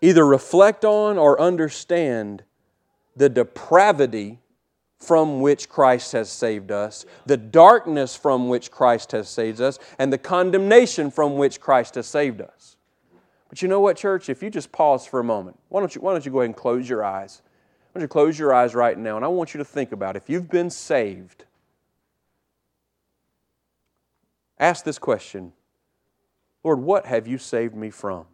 [0.00, 2.42] either reflect on or understand
[3.14, 4.40] the depravity
[4.98, 10.12] from which Christ has saved us, the darkness from which Christ has saved us, and
[10.12, 12.76] the condemnation from which Christ has saved us.
[13.48, 14.28] But you know what, church?
[14.28, 16.46] If you just pause for a moment, why don't you, why don't you go ahead
[16.46, 17.42] and close your eyes?
[17.92, 19.14] Why don't you close your eyes right now?
[19.14, 21.44] And I want you to think about if you've been saved,
[24.58, 25.52] Ask this question
[26.62, 28.26] Lord, what have you saved me from?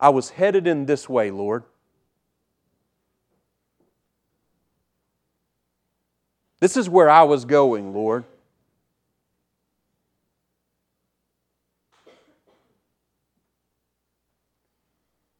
[0.00, 1.62] I was headed in this way, Lord.
[6.58, 8.24] This is where I was going, Lord.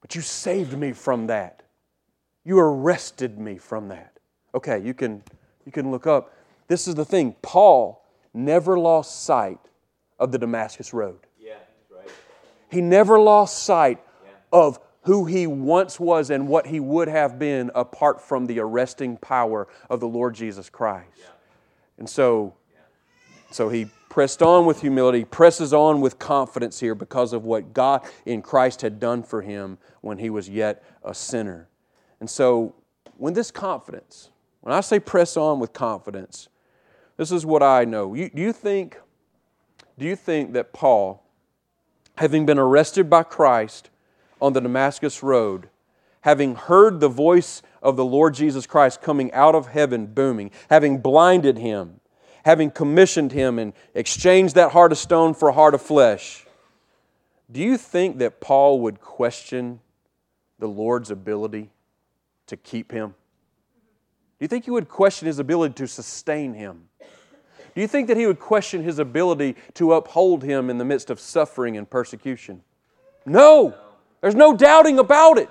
[0.01, 1.62] But you saved me from that.
[2.45, 4.18] You arrested me from that.
[4.55, 5.23] Okay, you can,
[5.65, 6.35] you can look up.
[6.69, 9.59] This is the thing Paul never lost sight
[10.19, 11.21] of the Damascus Road.
[11.39, 11.55] Yeah,
[11.95, 12.09] right.
[12.71, 14.31] He never lost sight Yeah.
[14.53, 19.17] of who he once was and what he would have been apart from the arresting
[19.17, 21.09] power of the Lord Jesus Christ.
[21.19, 21.27] Yeah.
[21.99, 22.55] And so,
[23.51, 28.03] so he pressed on with humility, presses on with confidence here because of what God
[28.27, 31.69] in Christ had done for him when he was yet a sinner.
[32.21, 32.75] And so,
[33.17, 34.31] when this confidence,
[34.63, 36.49] when I say press on with confidence,
[37.17, 38.15] this is what I know.
[38.15, 38.99] You, do you think,
[39.99, 41.23] do you think that Paul,
[42.17, 43.91] having been arrested by Christ
[44.41, 45.69] on the Damascus Road,
[46.23, 50.99] having heard the voice of the Lord Jesus Christ coming out of heaven booming, having
[50.99, 52.01] blinded him,
[52.45, 56.47] having commissioned him and exchanged that heart of stone for a heart of flesh,
[57.51, 59.81] do you think that Paul would question
[60.59, 61.71] the Lord's ability
[62.47, 63.15] to keep him?
[64.43, 66.88] Do you think he would question his ability to sustain him?
[67.76, 71.11] Do you think that he would question his ability to uphold him in the midst
[71.11, 72.61] of suffering and persecution?
[73.24, 73.72] No,
[74.20, 75.49] there's no doubting about it.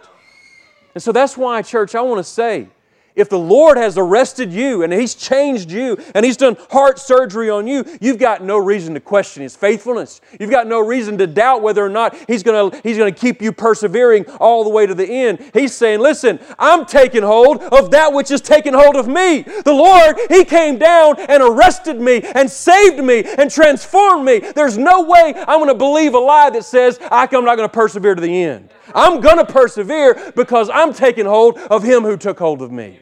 [0.93, 2.67] And so that's why, church, I want to say
[3.15, 7.49] if the Lord has arrested you and He's changed you and He's done heart surgery
[7.49, 10.21] on you, you've got no reason to question His faithfulness.
[10.39, 13.41] You've got no reason to doubt whether or not He's going to He's to keep
[13.41, 15.51] you persevering all the way to the end.
[15.53, 19.41] He's saying, Listen, I'm taking hold of that which is taking hold of me.
[19.41, 24.39] The Lord, He came down and arrested me and saved me and transformed me.
[24.39, 27.73] There's no way I'm going to believe a lie that says I'm not going to
[27.73, 28.69] persevere to the end.
[28.95, 32.99] I'm going to persevere because I'm taking hold of Him who took hold of me.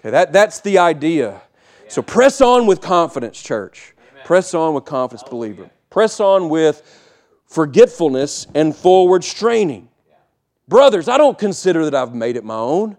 [0.00, 1.40] Okay, that, that's the idea.
[1.88, 3.94] So press on with confidence, church.
[4.24, 5.70] Press on with confidence, believer.
[5.90, 6.82] Press on with
[7.46, 9.88] forgetfulness and forward straining.
[10.68, 12.98] Brothers, I don't consider that I've made it my own,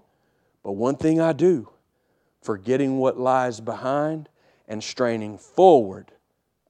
[0.64, 1.70] but one thing I do
[2.42, 4.30] forgetting what lies behind
[4.68, 6.12] and straining forward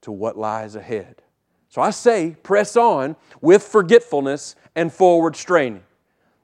[0.02, 1.22] to what lies ahead.
[1.70, 5.84] So I say, press on with forgetfulness and forward straining.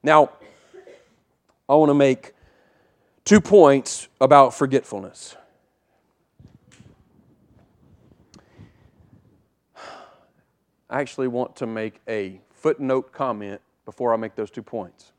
[0.03, 0.30] Now,
[1.67, 2.34] I want to make
[3.23, 5.36] two points about forgetfulness.
[10.88, 15.11] I actually want to make a footnote comment before I make those two points.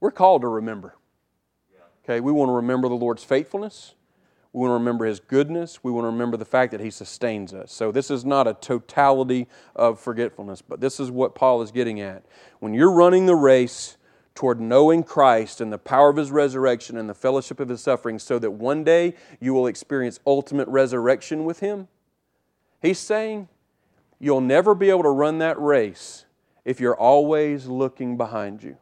[0.00, 0.96] We're called to remember.
[2.04, 3.94] Okay, we want to remember the Lord's faithfulness.
[4.56, 5.84] We want to remember His goodness.
[5.84, 7.70] We want to remember the fact that He sustains us.
[7.70, 12.00] So, this is not a totality of forgetfulness, but this is what Paul is getting
[12.00, 12.24] at.
[12.60, 13.98] When you're running the race,
[14.34, 18.18] toward knowing Christ and the power of his resurrection and the fellowship of his suffering
[18.18, 21.88] so that one day you will experience ultimate resurrection with him?
[22.80, 23.48] He's saying
[24.18, 26.24] you'll never be able to run that race
[26.64, 28.78] if you're always looking behind you.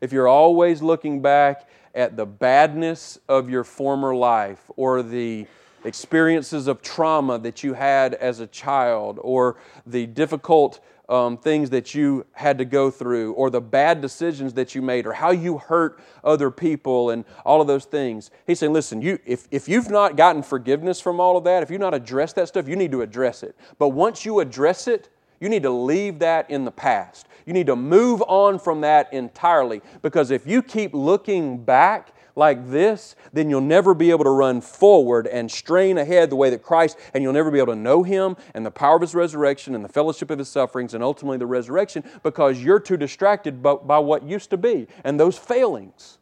[0.00, 5.46] If you're always looking back at the badness of your former life or the
[5.84, 10.80] experiences of trauma that you had as a child or the difficult
[11.10, 15.06] um, things that you had to go through, or the bad decisions that you made,
[15.06, 18.30] or how you hurt other people, and all of those things.
[18.46, 21.70] He's saying, listen, you, if, if you've not gotten forgiveness from all of that, if
[21.70, 23.56] you've not addressed that stuff, you need to address it.
[23.76, 25.08] But once you address it,
[25.40, 27.26] you need to leave that in the past.
[27.46, 29.82] You need to move on from that entirely.
[30.02, 34.60] Because if you keep looking back, like this, then you'll never be able to run
[34.60, 38.02] forward and strain ahead the way that Christ, and you'll never be able to know
[38.02, 41.38] Him and the power of His resurrection and the fellowship of His sufferings and ultimately
[41.38, 46.18] the resurrection because you're too distracted by, by what used to be and those failings.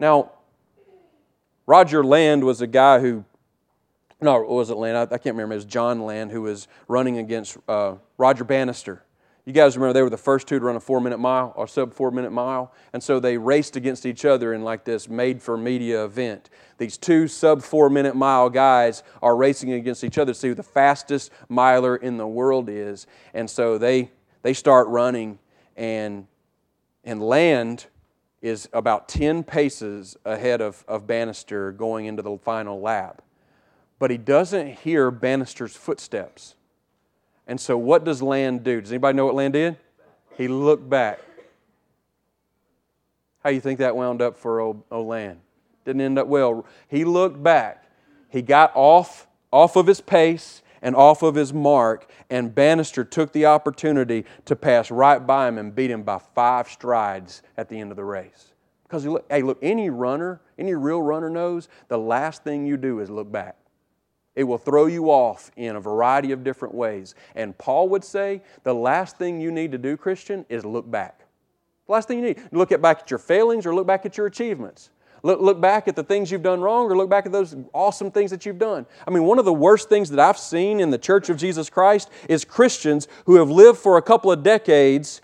[0.00, 0.32] Now,
[1.66, 3.24] Roger Land was a guy who,
[4.22, 7.18] no, it wasn't Land, I, I can't remember, it was John Land who was running
[7.18, 9.02] against uh, Roger Bannister
[9.44, 11.66] you guys remember they were the first two to run a four minute mile or
[11.66, 12.72] sub four minute mile.
[12.92, 16.48] And so they raced against each other in like this made for media event.
[16.78, 20.54] These two sub four minute mile guys are racing against each other to see who
[20.54, 23.08] the fastest miler in the world is.
[23.34, 24.12] And so they,
[24.42, 25.40] they start running,
[25.76, 26.28] and,
[27.02, 27.86] and Land
[28.42, 33.22] is about 10 paces ahead of, of Bannister going into the final lap.
[34.02, 36.56] But he doesn't hear Bannister's footsteps.
[37.46, 38.80] And so, what does Land do?
[38.80, 39.76] Does anybody know what Land did?
[40.36, 41.20] He looked back.
[43.44, 45.38] How you think that wound up for old, old Land?
[45.84, 46.66] Didn't end up well.
[46.88, 47.84] He looked back.
[48.28, 53.30] He got off, off of his pace and off of his mark, and Bannister took
[53.30, 57.78] the opportunity to pass right by him and beat him by five strides at the
[57.78, 58.52] end of the race.
[58.82, 63.08] Because, hey, look, any runner, any real runner knows the last thing you do is
[63.08, 63.54] look back.
[64.34, 67.14] It will throw you off in a variety of different ways.
[67.34, 71.20] And Paul would say the last thing you need to do, Christian, is look back.
[71.86, 72.42] The last thing you need.
[72.50, 74.90] Look at back at your failings or look back at your achievements.
[75.24, 78.10] Look, look back at the things you've done wrong or look back at those awesome
[78.10, 78.86] things that you've done.
[79.06, 81.70] I mean, one of the worst things that I've seen in the Church of Jesus
[81.70, 85.20] Christ is Christians who have lived for a couple of decades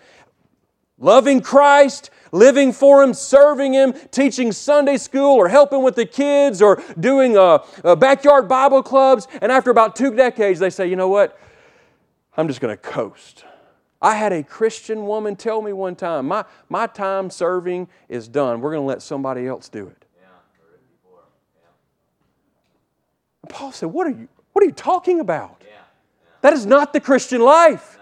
[0.99, 6.61] loving Christ, living for Him, serving Him, teaching Sunday school or helping with the kids
[6.61, 9.27] or doing a, uh, uh, backyard Bible clubs.
[9.41, 11.39] And after about two decades, they say, you know what?
[12.37, 13.45] I'm just going to coast.
[14.01, 18.61] I had a Christian woman tell me one time, my, my time serving is done.
[18.61, 20.05] We're going to let somebody else do it.
[20.21, 20.29] Yeah,
[21.57, 23.49] yeah.
[23.49, 25.65] Paul said, what are, you, what are you talking about?
[25.67, 25.79] Yeah,
[26.43, 27.98] that is not the Christian life.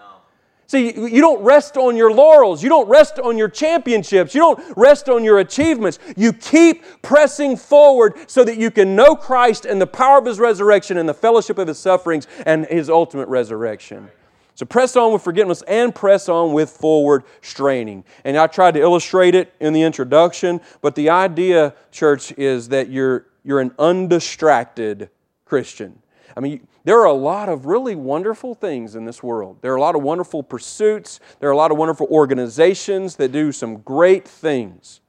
[0.67, 2.61] See, you don't rest on your laurels.
[2.61, 4.35] You don't rest on your championships.
[4.35, 5.97] You don't rest on your achievements.
[6.17, 10.39] You keep pressing forward so that you can know Christ and the power of His
[10.39, 14.09] resurrection and the fellowship of His sufferings and His ultimate resurrection.
[14.55, 18.03] So press on with forgiveness and press on with forward straining.
[18.25, 22.89] And I tried to illustrate it in the introduction, but the idea, church, is that
[22.89, 25.11] you're, you're an undistracted
[25.45, 26.01] Christian.
[26.35, 29.57] I mean, there are a lot of really wonderful things in this world.
[29.59, 31.19] There are a lot of wonderful pursuits.
[31.41, 35.01] There are a lot of wonderful organizations that do some great things.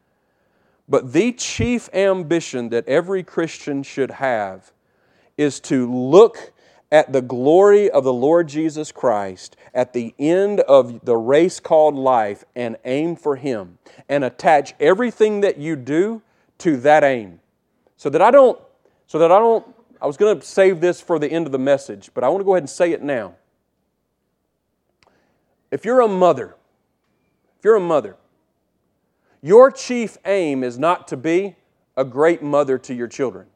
[0.89, 4.73] But the chief ambition that every Christian should have
[5.37, 6.53] is to look
[6.91, 11.95] at the glory of the Lord Jesus Christ at the end of the race called
[11.95, 16.23] life and aim for Him and attach everything that you do
[16.59, 17.39] to that aim.
[17.97, 18.61] So that I don't,
[19.07, 19.65] so that I don't
[20.01, 22.41] I was going to save this for the end of the message, but I want
[22.41, 23.35] to go ahead and say it now.
[25.71, 26.57] If you're a mother,
[27.59, 28.17] if you're a mother,
[29.43, 31.57] your chief aim is not to be
[31.97, 33.47] a great mother to your children.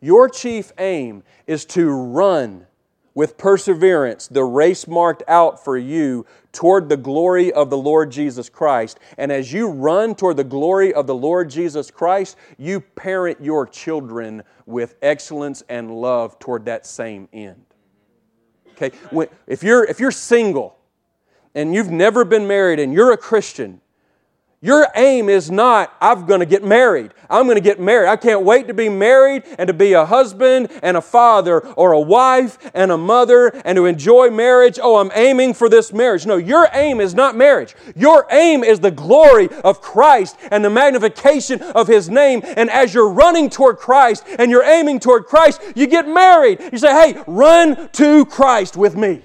[0.00, 2.65] Your chief aim is to run
[3.16, 8.48] with perseverance the race marked out for you toward the glory of the Lord Jesus
[8.48, 9.00] Christ.
[9.18, 13.66] And as you run toward the glory of the Lord Jesus Christ, you parent your
[13.66, 17.64] children with excellence and love toward that same end.
[18.72, 18.94] Okay?
[19.10, 20.76] When, if, you're, if you're single
[21.54, 23.80] and you've never been married and you're a Christian,
[24.62, 27.12] your aim is not, I'm going to get married.
[27.28, 28.08] I'm going to get married.
[28.08, 31.92] I can't wait to be married and to be a husband and a father or
[31.92, 34.78] a wife and a mother and to enjoy marriage.
[34.82, 36.24] Oh, I'm aiming for this marriage.
[36.24, 37.76] No, your aim is not marriage.
[37.94, 42.40] Your aim is the glory of Christ and the magnification of His name.
[42.42, 46.60] And as you're running toward Christ and you're aiming toward Christ, you get married.
[46.72, 49.22] You say, hey, run to Christ with me.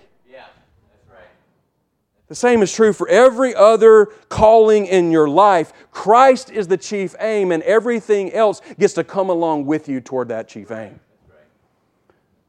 [2.32, 5.73] The same is true for every other calling in your life.
[5.91, 10.29] Christ is the chief aim, and everything else gets to come along with you toward
[10.29, 11.01] that chief aim.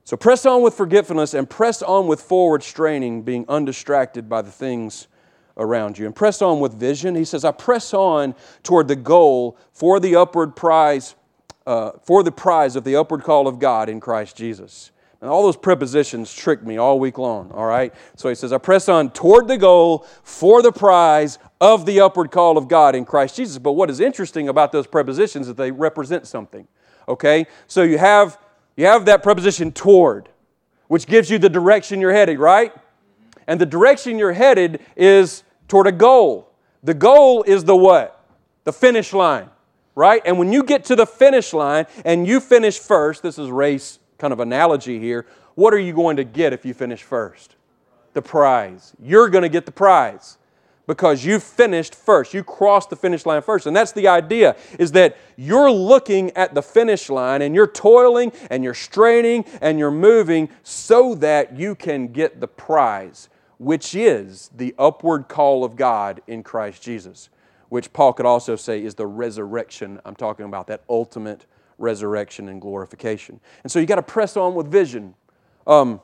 [0.04, 4.52] So press on with forgetfulness and press on with forward straining, being undistracted by the
[4.52, 5.08] things
[5.56, 6.06] around you.
[6.06, 7.16] And press on with vision.
[7.16, 11.16] He says, I press on toward the goal for the upward prize,
[11.66, 14.92] uh, for the prize of the upward call of God in Christ Jesus.
[15.22, 17.94] And all those prepositions trick me all week long, all right?
[18.16, 22.32] So he says, I press on toward the goal for the prize of the upward
[22.32, 23.56] call of God in Christ Jesus.
[23.58, 26.66] But what is interesting about those prepositions is they represent something,
[27.06, 27.46] okay?
[27.68, 28.36] So you have,
[28.76, 30.28] you have that preposition toward,
[30.88, 32.72] which gives you the direction you're headed, right?
[33.46, 36.50] And the direction you're headed is toward a goal.
[36.82, 38.26] The goal is the what?
[38.64, 39.50] The finish line,
[39.94, 40.20] right?
[40.24, 44.00] And when you get to the finish line and you finish first, this is race
[44.22, 47.56] kind of analogy here, what are you going to get if you finish first?
[48.12, 48.92] The prize.
[49.02, 50.38] You're going to get the prize
[50.86, 52.32] because you finished first.
[52.32, 53.66] You crossed the finish line first.
[53.66, 58.30] And that's the idea is that you're looking at the finish line and you're toiling
[58.48, 64.50] and you're straining and you're moving so that you can get the prize, which is
[64.56, 67.28] the upward call of God in Christ Jesus,
[67.70, 70.00] which Paul could also say is the resurrection.
[70.04, 71.44] I'm talking about that ultimate
[71.82, 73.40] resurrection and glorification.
[73.62, 75.14] And so you got to press on with vision.
[75.66, 76.00] Um,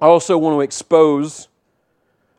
[0.00, 1.48] I also want to expose,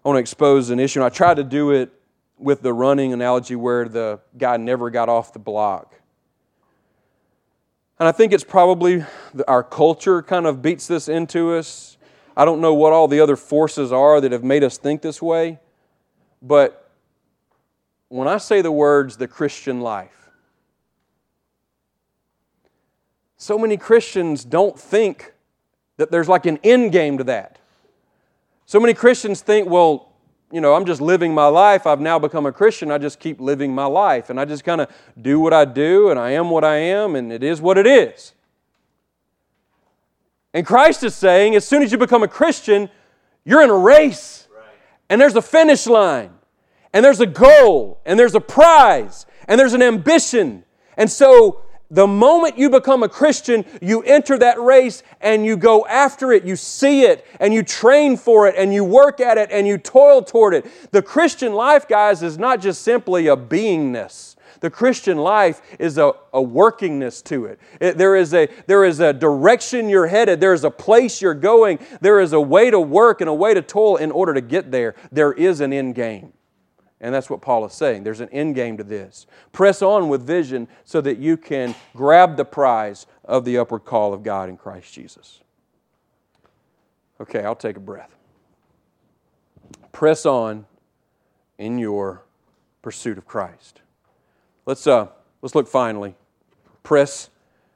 [0.03, 0.99] I want to expose an issue.
[0.99, 1.91] And I tried to do it
[2.39, 5.99] with the running analogy where the guy never got off the block.
[7.99, 9.03] And I think it's probably
[9.47, 11.97] our culture kind of beats this into us.
[12.35, 15.19] I don't know what all the other forces are that have made us think this
[15.19, 15.59] way,
[16.43, 16.91] but
[18.09, 20.26] when I say the words the Christian life,
[23.38, 25.33] So many Christians don't think
[25.97, 27.59] that there's like an end game to that.
[28.65, 30.11] So many Christians think, well,
[30.51, 31.85] you know, I'm just living my life.
[31.85, 32.89] I've now become a Christian.
[32.91, 34.29] I just keep living my life.
[34.29, 34.89] And I just kind of
[35.21, 37.85] do what I do, and I am what I am, and it is what it
[37.85, 38.33] is.
[40.53, 42.89] And Christ is saying, as soon as you become a Christian,
[43.45, 44.47] you're in a race.
[44.53, 44.63] Right.
[45.09, 46.31] And there's a finish line.
[46.93, 48.01] And there's a goal.
[48.05, 49.25] And there's a prize.
[49.47, 50.63] And there's an ambition.
[50.95, 55.85] And so the moment you become a Christian, you enter that race and you go
[55.85, 56.43] after it.
[56.43, 59.77] You see it and you train for it and you work at it and you
[59.77, 60.91] toil toward it.
[60.91, 64.35] The Christian life, guys, is not just simply a beingness.
[64.59, 67.59] The Christian life is a, a workingness to it.
[67.79, 67.97] it.
[67.97, 70.39] there, is a, there is a direction you're headed.
[70.39, 71.79] There is a place you're going.
[72.01, 74.71] There is a way to work and a way to toil in order to get
[74.71, 74.95] there.
[75.11, 76.33] There is an end game.
[76.99, 78.03] And that's what Paul is saying.
[78.03, 79.27] There's an end game to this.
[79.51, 84.13] Press on with vision so that you can grab the prize of the upward call
[84.13, 85.41] of God in Christ Jesus.
[87.21, 88.15] Okay, I'll take a breath.
[89.91, 90.65] Press on
[91.57, 92.23] in your
[92.81, 93.81] pursuit of Christ.
[94.65, 95.07] Let's, uh,
[95.41, 96.15] let's look finally.
[96.83, 97.29] Press,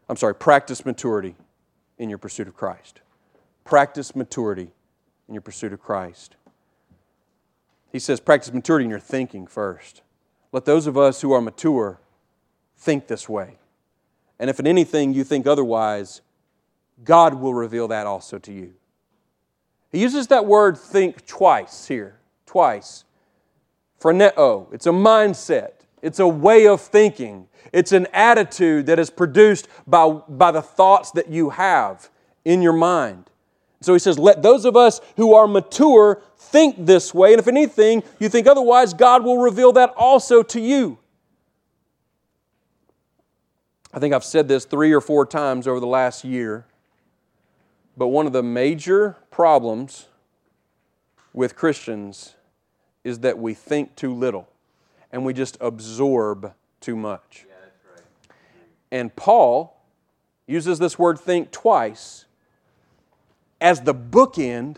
[0.09, 1.35] I'm sorry, practice maturity
[1.97, 3.01] in your pursuit of Christ.
[3.63, 4.71] Practice maturity
[5.27, 6.35] in your pursuit of Christ.
[7.91, 10.01] He says, practice maturity in your thinking first.
[10.51, 11.99] Let those of us who are mature
[12.77, 13.57] think this way.
[14.39, 16.21] And if in anything you think otherwise,
[17.03, 18.73] God will reveal that also to you.
[19.91, 23.03] He uses that word think twice here, twice.
[23.99, 25.71] Phroneo, it's a mindset,
[26.01, 31.11] it's a way of thinking, it's an attitude that is produced by, by the thoughts
[31.11, 32.09] that you have
[32.43, 33.29] in your mind.
[33.81, 37.47] So he says, Let those of us who are mature think this way, and if
[37.47, 40.99] anything you think otherwise, God will reveal that also to you.
[43.93, 46.65] I think I've said this three or four times over the last year,
[47.97, 50.07] but one of the major problems
[51.33, 52.35] with Christians
[53.03, 54.47] is that we think too little
[55.11, 57.45] and we just absorb too much.
[57.47, 57.55] Yeah,
[57.93, 58.03] right.
[58.91, 59.81] And Paul
[60.47, 62.25] uses this word think twice
[63.61, 64.77] as the bookend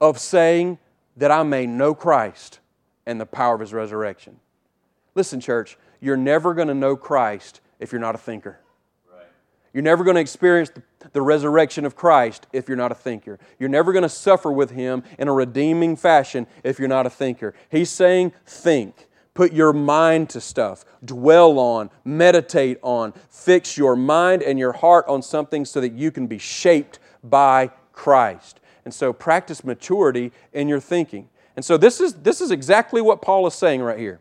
[0.00, 0.78] of saying
[1.16, 2.58] that I may know Christ
[3.06, 4.40] and the power of his resurrection.
[5.14, 8.58] Listen, church, you're never going to know Christ if you're not a thinker.
[9.72, 10.70] You're never going to experience
[11.12, 13.40] the resurrection of Christ if you're not a thinker.
[13.58, 17.10] You're never going to suffer with Him in a redeeming fashion if you're not a
[17.10, 17.54] thinker.
[17.70, 19.08] He's saying, think.
[19.34, 20.84] Put your mind to stuff.
[21.04, 26.12] Dwell on, meditate on, fix your mind and your heart on something so that you
[26.12, 28.60] can be shaped by Christ.
[28.84, 31.28] And so practice maturity in your thinking.
[31.56, 34.20] And so this is, this is exactly what Paul is saying right here.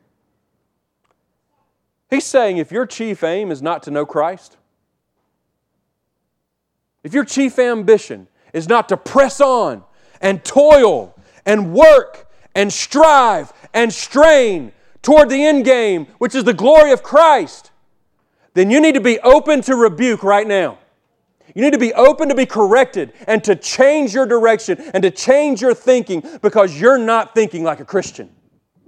[2.10, 4.58] He's saying if your chief aim is not to know Christ,
[7.04, 9.84] if your chief ambition is not to press on
[10.22, 11.16] and toil
[11.46, 14.72] and work and strive and strain
[15.02, 17.72] toward the end game, which is the glory of Christ,
[18.54, 20.78] then you need to be open to rebuke right now.
[21.56, 25.12] You need to be open to be corrected and to change your direction and to
[25.12, 28.30] change your thinking because you're not thinking like a Christian.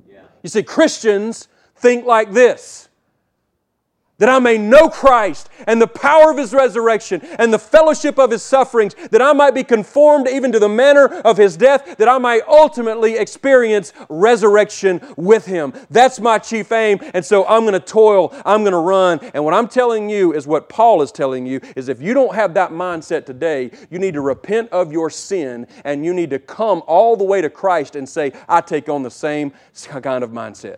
[0.08, 0.22] Yeah.
[0.42, 2.90] You see, Christians think like this
[4.18, 8.32] that I may know Christ and the power of his resurrection and the fellowship of
[8.32, 12.08] his sufferings, that I might be conformed even to the manner of his death, that
[12.08, 15.74] I might ultimately experience resurrection with him.
[15.90, 17.00] That's my chief aim.
[17.14, 19.20] And so I'm going to toil, I'm going to run.
[19.34, 22.36] And what I'm telling you is what Paul is telling you is if you don't
[22.36, 26.40] have that mindset today, you need to repent of your sin and you need to
[26.40, 29.52] come all the way to Christ and say, I take on the same
[30.02, 30.78] kind of mindset.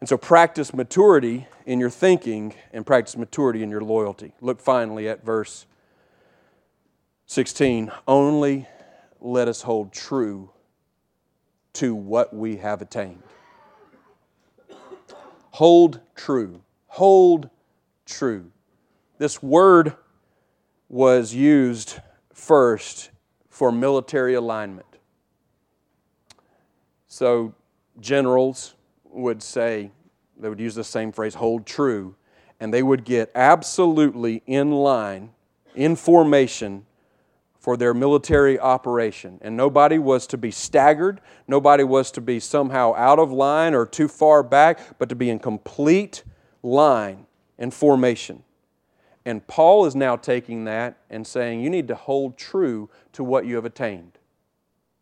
[0.00, 4.32] And so practice maturity in your thinking and practice maturity in your loyalty.
[4.40, 5.66] Look finally at verse
[7.26, 7.90] 16.
[8.06, 8.66] Only
[9.20, 10.50] let us hold true
[11.74, 13.22] to what we have attained.
[15.50, 16.62] Hold true.
[16.86, 17.50] Hold
[18.06, 18.52] true.
[19.18, 19.94] This word
[20.88, 22.00] was used
[22.32, 23.10] first
[23.50, 24.86] for military alignment.
[27.08, 27.54] So,
[27.98, 28.74] generals,
[29.18, 29.90] would say,
[30.38, 32.14] they would use the same phrase, hold true,
[32.60, 35.30] and they would get absolutely in line,
[35.74, 36.86] in formation
[37.58, 39.38] for their military operation.
[39.42, 43.84] And nobody was to be staggered, nobody was to be somehow out of line or
[43.84, 46.22] too far back, but to be in complete
[46.62, 47.26] line
[47.58, 48.44] and formation.
[49.24, 53.44] And Paul is now taking that and saying, You need to hold true to what
[53.44, 54.12] you have attained.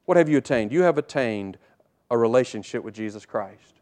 [0.05, 0.73] What have you attained?
[0.73, 1.59] You have attained
[2.11, 3.76] a relationship with Jesus Christ.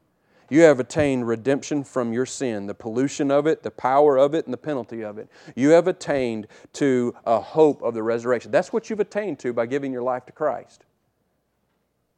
[0.51, 4.45] You have attained redemption from your sin, the pollution of it, the power of it,
[4.45, 5.29] and the penalty of it.
[5.57, 8.51] You have attained to a hope of the resurrection.
[8.51, 10.85] That's what you've attained to by giving your life to Christ.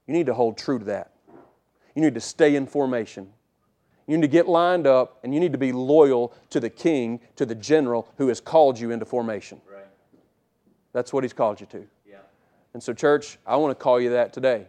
[0.07, 1.13] You need to hold true to that.
[1.95, 3.33] You need to stay in formation.
[4.07, 7.21] You need to get lined up, and you need to be loyal to the king,
[7.37, 9.61] to the general who has called you into formation.
[9.69, 9.85] Right.
[10.93, 11.87] That's what he's called you to.
[12.09, 12.19] Yeah.
[12.73, 14.67] And so, church, I want to call you that today.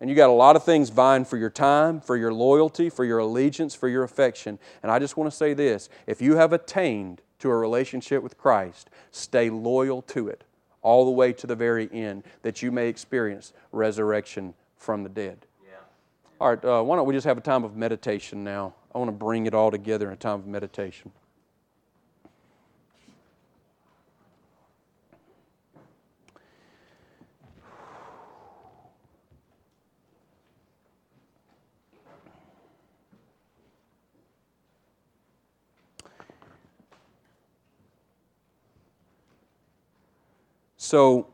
[0.00, 3.04] And you got a lot of things vying for your time, for your loyalty, for
[3.04, 4.58] your allegiance, for your affection.
[4.82, 8.36] And I just want to say this if you have attained to a relationship with
[8.36, 10.44] Christ, stay loyal to it
[10.82, 15.46] all the way to the very end that you may experience resurrection from the dead.
[15.64, 15.74] Yeah.
[16.40, 18.74] All right, uh, why don't we just have a time of meditation now?
[18.94, 21.10] I want to bring it all together in a time of meditation.
[40.86, 41.26] So,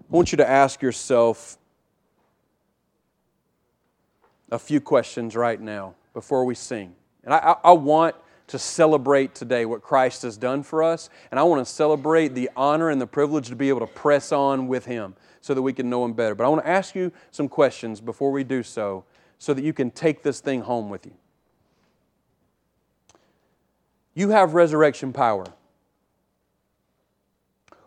[0.00, 1.58] I want you to ask yourself
[4.48, 6.94] a few questions right now before we sing.
[7.24, 8.14] And I, I, want
[8.46, 12.48] to celebrate today what Christ has done for us, and I want to celebrate the
[12.54, 15.72] honor and the privilege to be able to press on with Him so that we
[15.72, 16.36] can know Him better.
[16.36, 19.02] But I want to ask you some questions before we do so
[19.40, 21.14] so that you can take this thing home with you.
[24.14, 25.46] You have resurrection power.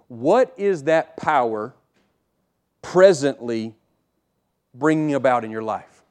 [0.07, 1.73] What is that power
[2.81, 3.75] presently
[4.73, 6.03] bringing about in your life?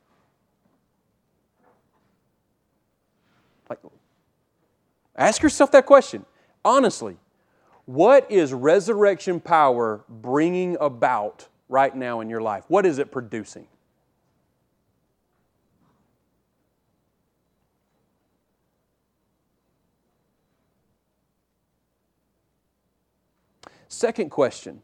[3.71, 3.79] Like,
[5.17, 6.25] ask yourself that question
[6.65, 7.17] honestly.
[7.87, 12.65] What is resurrection power bringing about right now in your life?
[12.69, 13.67] What is it producing?
[23.95, 24.83] Second question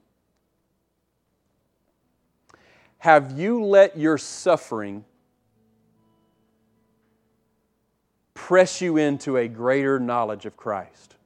[2.98, 5.04] Have you let your suffering
[8.34, 11.16] press you into a greater knowledge of Christ?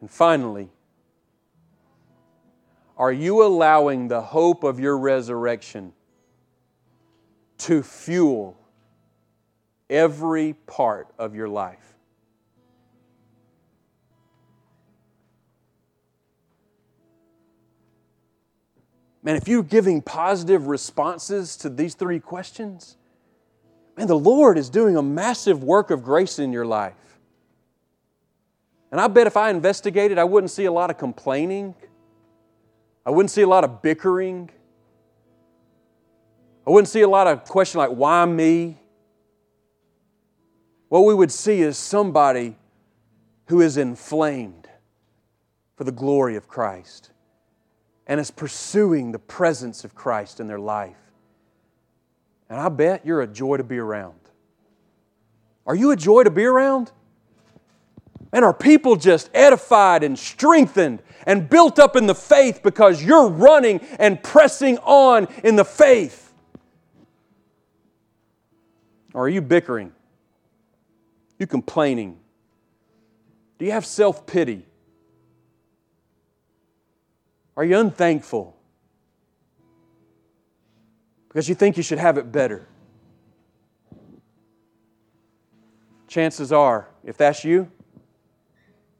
[0.00, 0.68] And finally,
[2.96, 5.92] are you allowing the hope of your resurrection
[7.58, 8.56] to fuel
[9.90, 11.88] every part of your life.
[19.22, 22.96] Man, if you're giving positive responses to these three questions,
[23.96, 26.94] man, the Lord is doing a massive work of grace in your life.
[28.90, 31.74] And I bet if I investigated, I wouldn't see a lot of complaining.
[33.04, 34.50] I wouldn't see a lot of bickering.
[36.68, 38.76] I wouldn't see a lot of question like, why me?
[40.90, 42.58] What we would see is somebody
[43.46, 44.68] who is inflamed
[45.76, 47.10] for the glory of Christ
[48.06, 50.98] and is pursuing the presence of Christ in their life.
[52.50, 54.20] And I bet you're a joy to be around.
[55.66, 56.92] Are you a joy to be around?
[58.30, 63.30] And are people just edified and strengthened and built up in the faith because you're
[63.30, 66.26] running and pressing on in the faith?
[69.14, 69.92] Or are you bickering?
[71.38, 72.18] You complaining?
[73.58, 74.64] Do you have self pity?
[77.56, 78.56] Are you unthankful?
[81.28, 82.66] Because you think you should have it better.
[86.06, 87.70] Chances are, if that's you,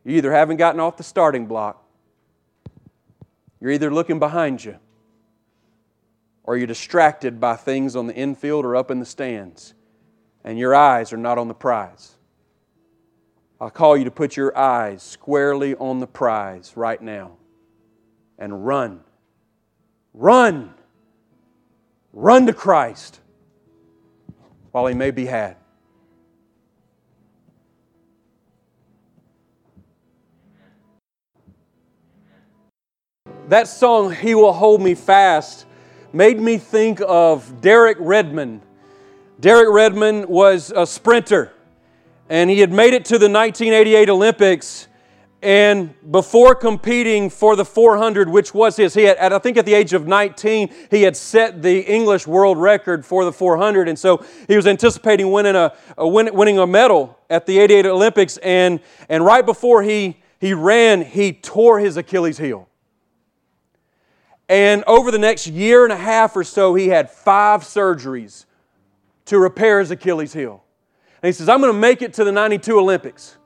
[0.05, 1.83] you either haven't gotten off the starting block,
[3.61, 4.77] you're either looking behind you,
[6.45, 9.75] or you're distracted by things on the infield or up in the stands,
[10.49, 12.17] and your eyes are not on the prize.
[13.61, 17.33] I call you to put your eyes squarely on the prize right now
[18.39, 19.01] and run.
[20.15, 20.73] Run.
[22.15, 23.21] Run to Christ
[24.71, 25.59] while he may be had.
[33.49, 35.67] That song, He Will Hold Me Fast,
[36.15, 38.63] made me think of Derek Redmond.
[39.41, 41.53] Derek Redmond was a sprinter,
[42.29, 44.89] and he had made it to the 1988 Olympics
[45.41, 49.75] and before competing for the 400, which was his, he had, I think at the
[49.75, 53.89] age of 19, he had set the English world record for the 400.
[53.89, 57.87] And so he was anticipating winning a, a win, winning a medal at the 88
[57.87, 58.37] Olympics.
[58.39, 62.69] And, and right before he, he ran, he tore his Achilles heel.
[64.49, 68.47] And over the next year and a half or so, he had five surgeries
[69.29, 70.65] to repair his Achilles heel.
[71.23, 73.37] And he says, I'm going to make it to the 92 Olympics.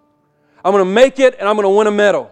[0.64, 2.30] I'm going to make it and I'm going to win a medal.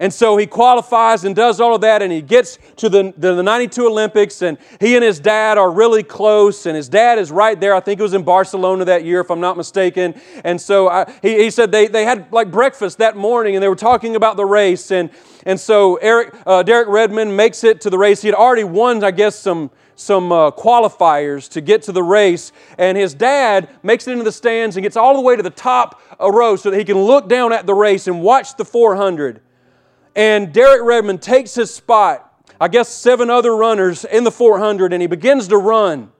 [0.00, 3.34] And so he qualifies and does all of that, and he gets to the, the,
[3.34, 7.32] the, 92 Olympics, and he and his dad are really close, and his dad is
[7.32, 7.74] right there.
[7.74, 10.14] I think it was in Barcelona that year, if I'm not mistaken.
[10.44, 13.68] And so I, he, he said they, they had like breakfast that morning, and they
[13.68, 14.92] were talking about the race.
[14.92, 15.10] And,
[15.44, 18.22] and so Eric, uh, Derek Redmond makes it to the race.
[18.22, 19.68] He had already won, I guess, some,
[19.98, 22.52] some uh, qualifiers to get to the race.
[22.78, 25.50] And his dad makes it into the stands and gets all the way to the
[25.50, 28.64] top a row so that he can look down at the race and watch the
[28.64, 29.40] 400.
[30.14, 32.24] And Derek Redmond takes his spot,
[32.60, 36.12] I guess seven other runners in the 400, and he begins to run.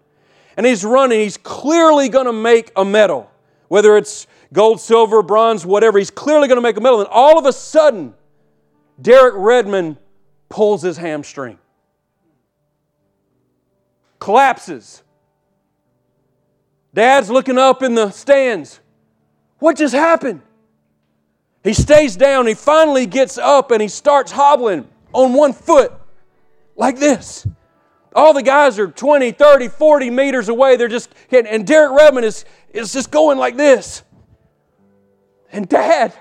[0.56, 3.30] And he's running, he's clearly going to make a medal,
[3.68, 5.98] whether it's gold, silver, bronze, whatever.
[5.98, 7.00] He's clearly going to make a medal.
[7.00, 8.14] And all of a sudden,
[9.00, 9.98] Derek Redmond
[10.48, 11.58] pulls his hamstring,
[14.18, 15.02] collapses.
[16.94, 18.80] Dad's looking up in the stands.
[19.58, 20.42] What just happened?
[21.64, 22.46] He stays down.
[22.46, 25.92] He finally gets up and he starts hobbling on one foot
[26.76, 27.46] like this.
[28.14, 30.76] All the guys are 20, 30, 40 meters away.
[30.76, 34.02] They're just and Derek Redmond is, is just going like this.
[35.52, 36.12] And dad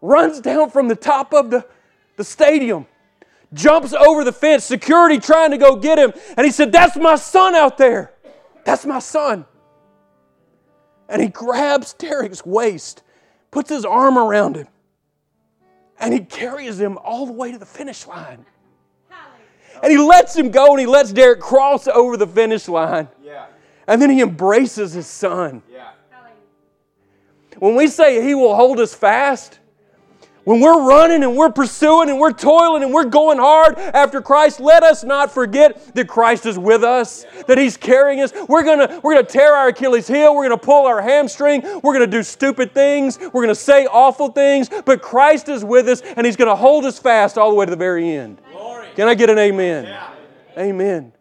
[0.00, 1.66] runs down from the top of the,
[2.16, 2.86] the stadium,
[3.52, 6.12] jumps over the fence, security trying to go get him.
[6.36, 8.12] And he said, That's my son out there.
[8.64, 9.46] That's my son.
[11.08, 13.02] And he grabs Derek's waist,
[13.50, 14.68] puts his arm around him,
[15.98, 18.44] and he carries him all the way to the finish line.
[19.82, 23.08] And he lets him go and he lets Derek cross over the finish line.
[23.22, 23.46] Yeah.
[23.86, 25.62] And then he embraces his son.
[25.72, 25.90] Yeah.
[27.58, 29.59] When we say he will hold us fast,
[30.44, 34.60] when we're running and we're pursuing and we're toiling and we're going hard after Christ,
[34.60, 38.32] let us not forget that Christ is with us, that He's carrying us.
[38.48, 42.06] We're gonna, we're gonna tear our Achilles heel, we're gonna pull our hamstring, we're gonna
[42.06, 46.36] do stupid things, we're gonna say awful things, but Christ is with us and He's
[46.36, 48.40] gonna hold us fast all the way to the very end.
[48.50, 48.88] Glory.
[48.96, 49.84] Can I get an amen?
[49.84, 50.10] Yeah.
[50.58, 51.12] Amen.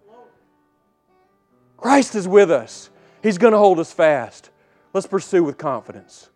[1.77, 2.89] Christ is with us.
[3.21, 4.49] He's gonna hold us fast.
[4.93, 6.29] Let's pursue with confidence.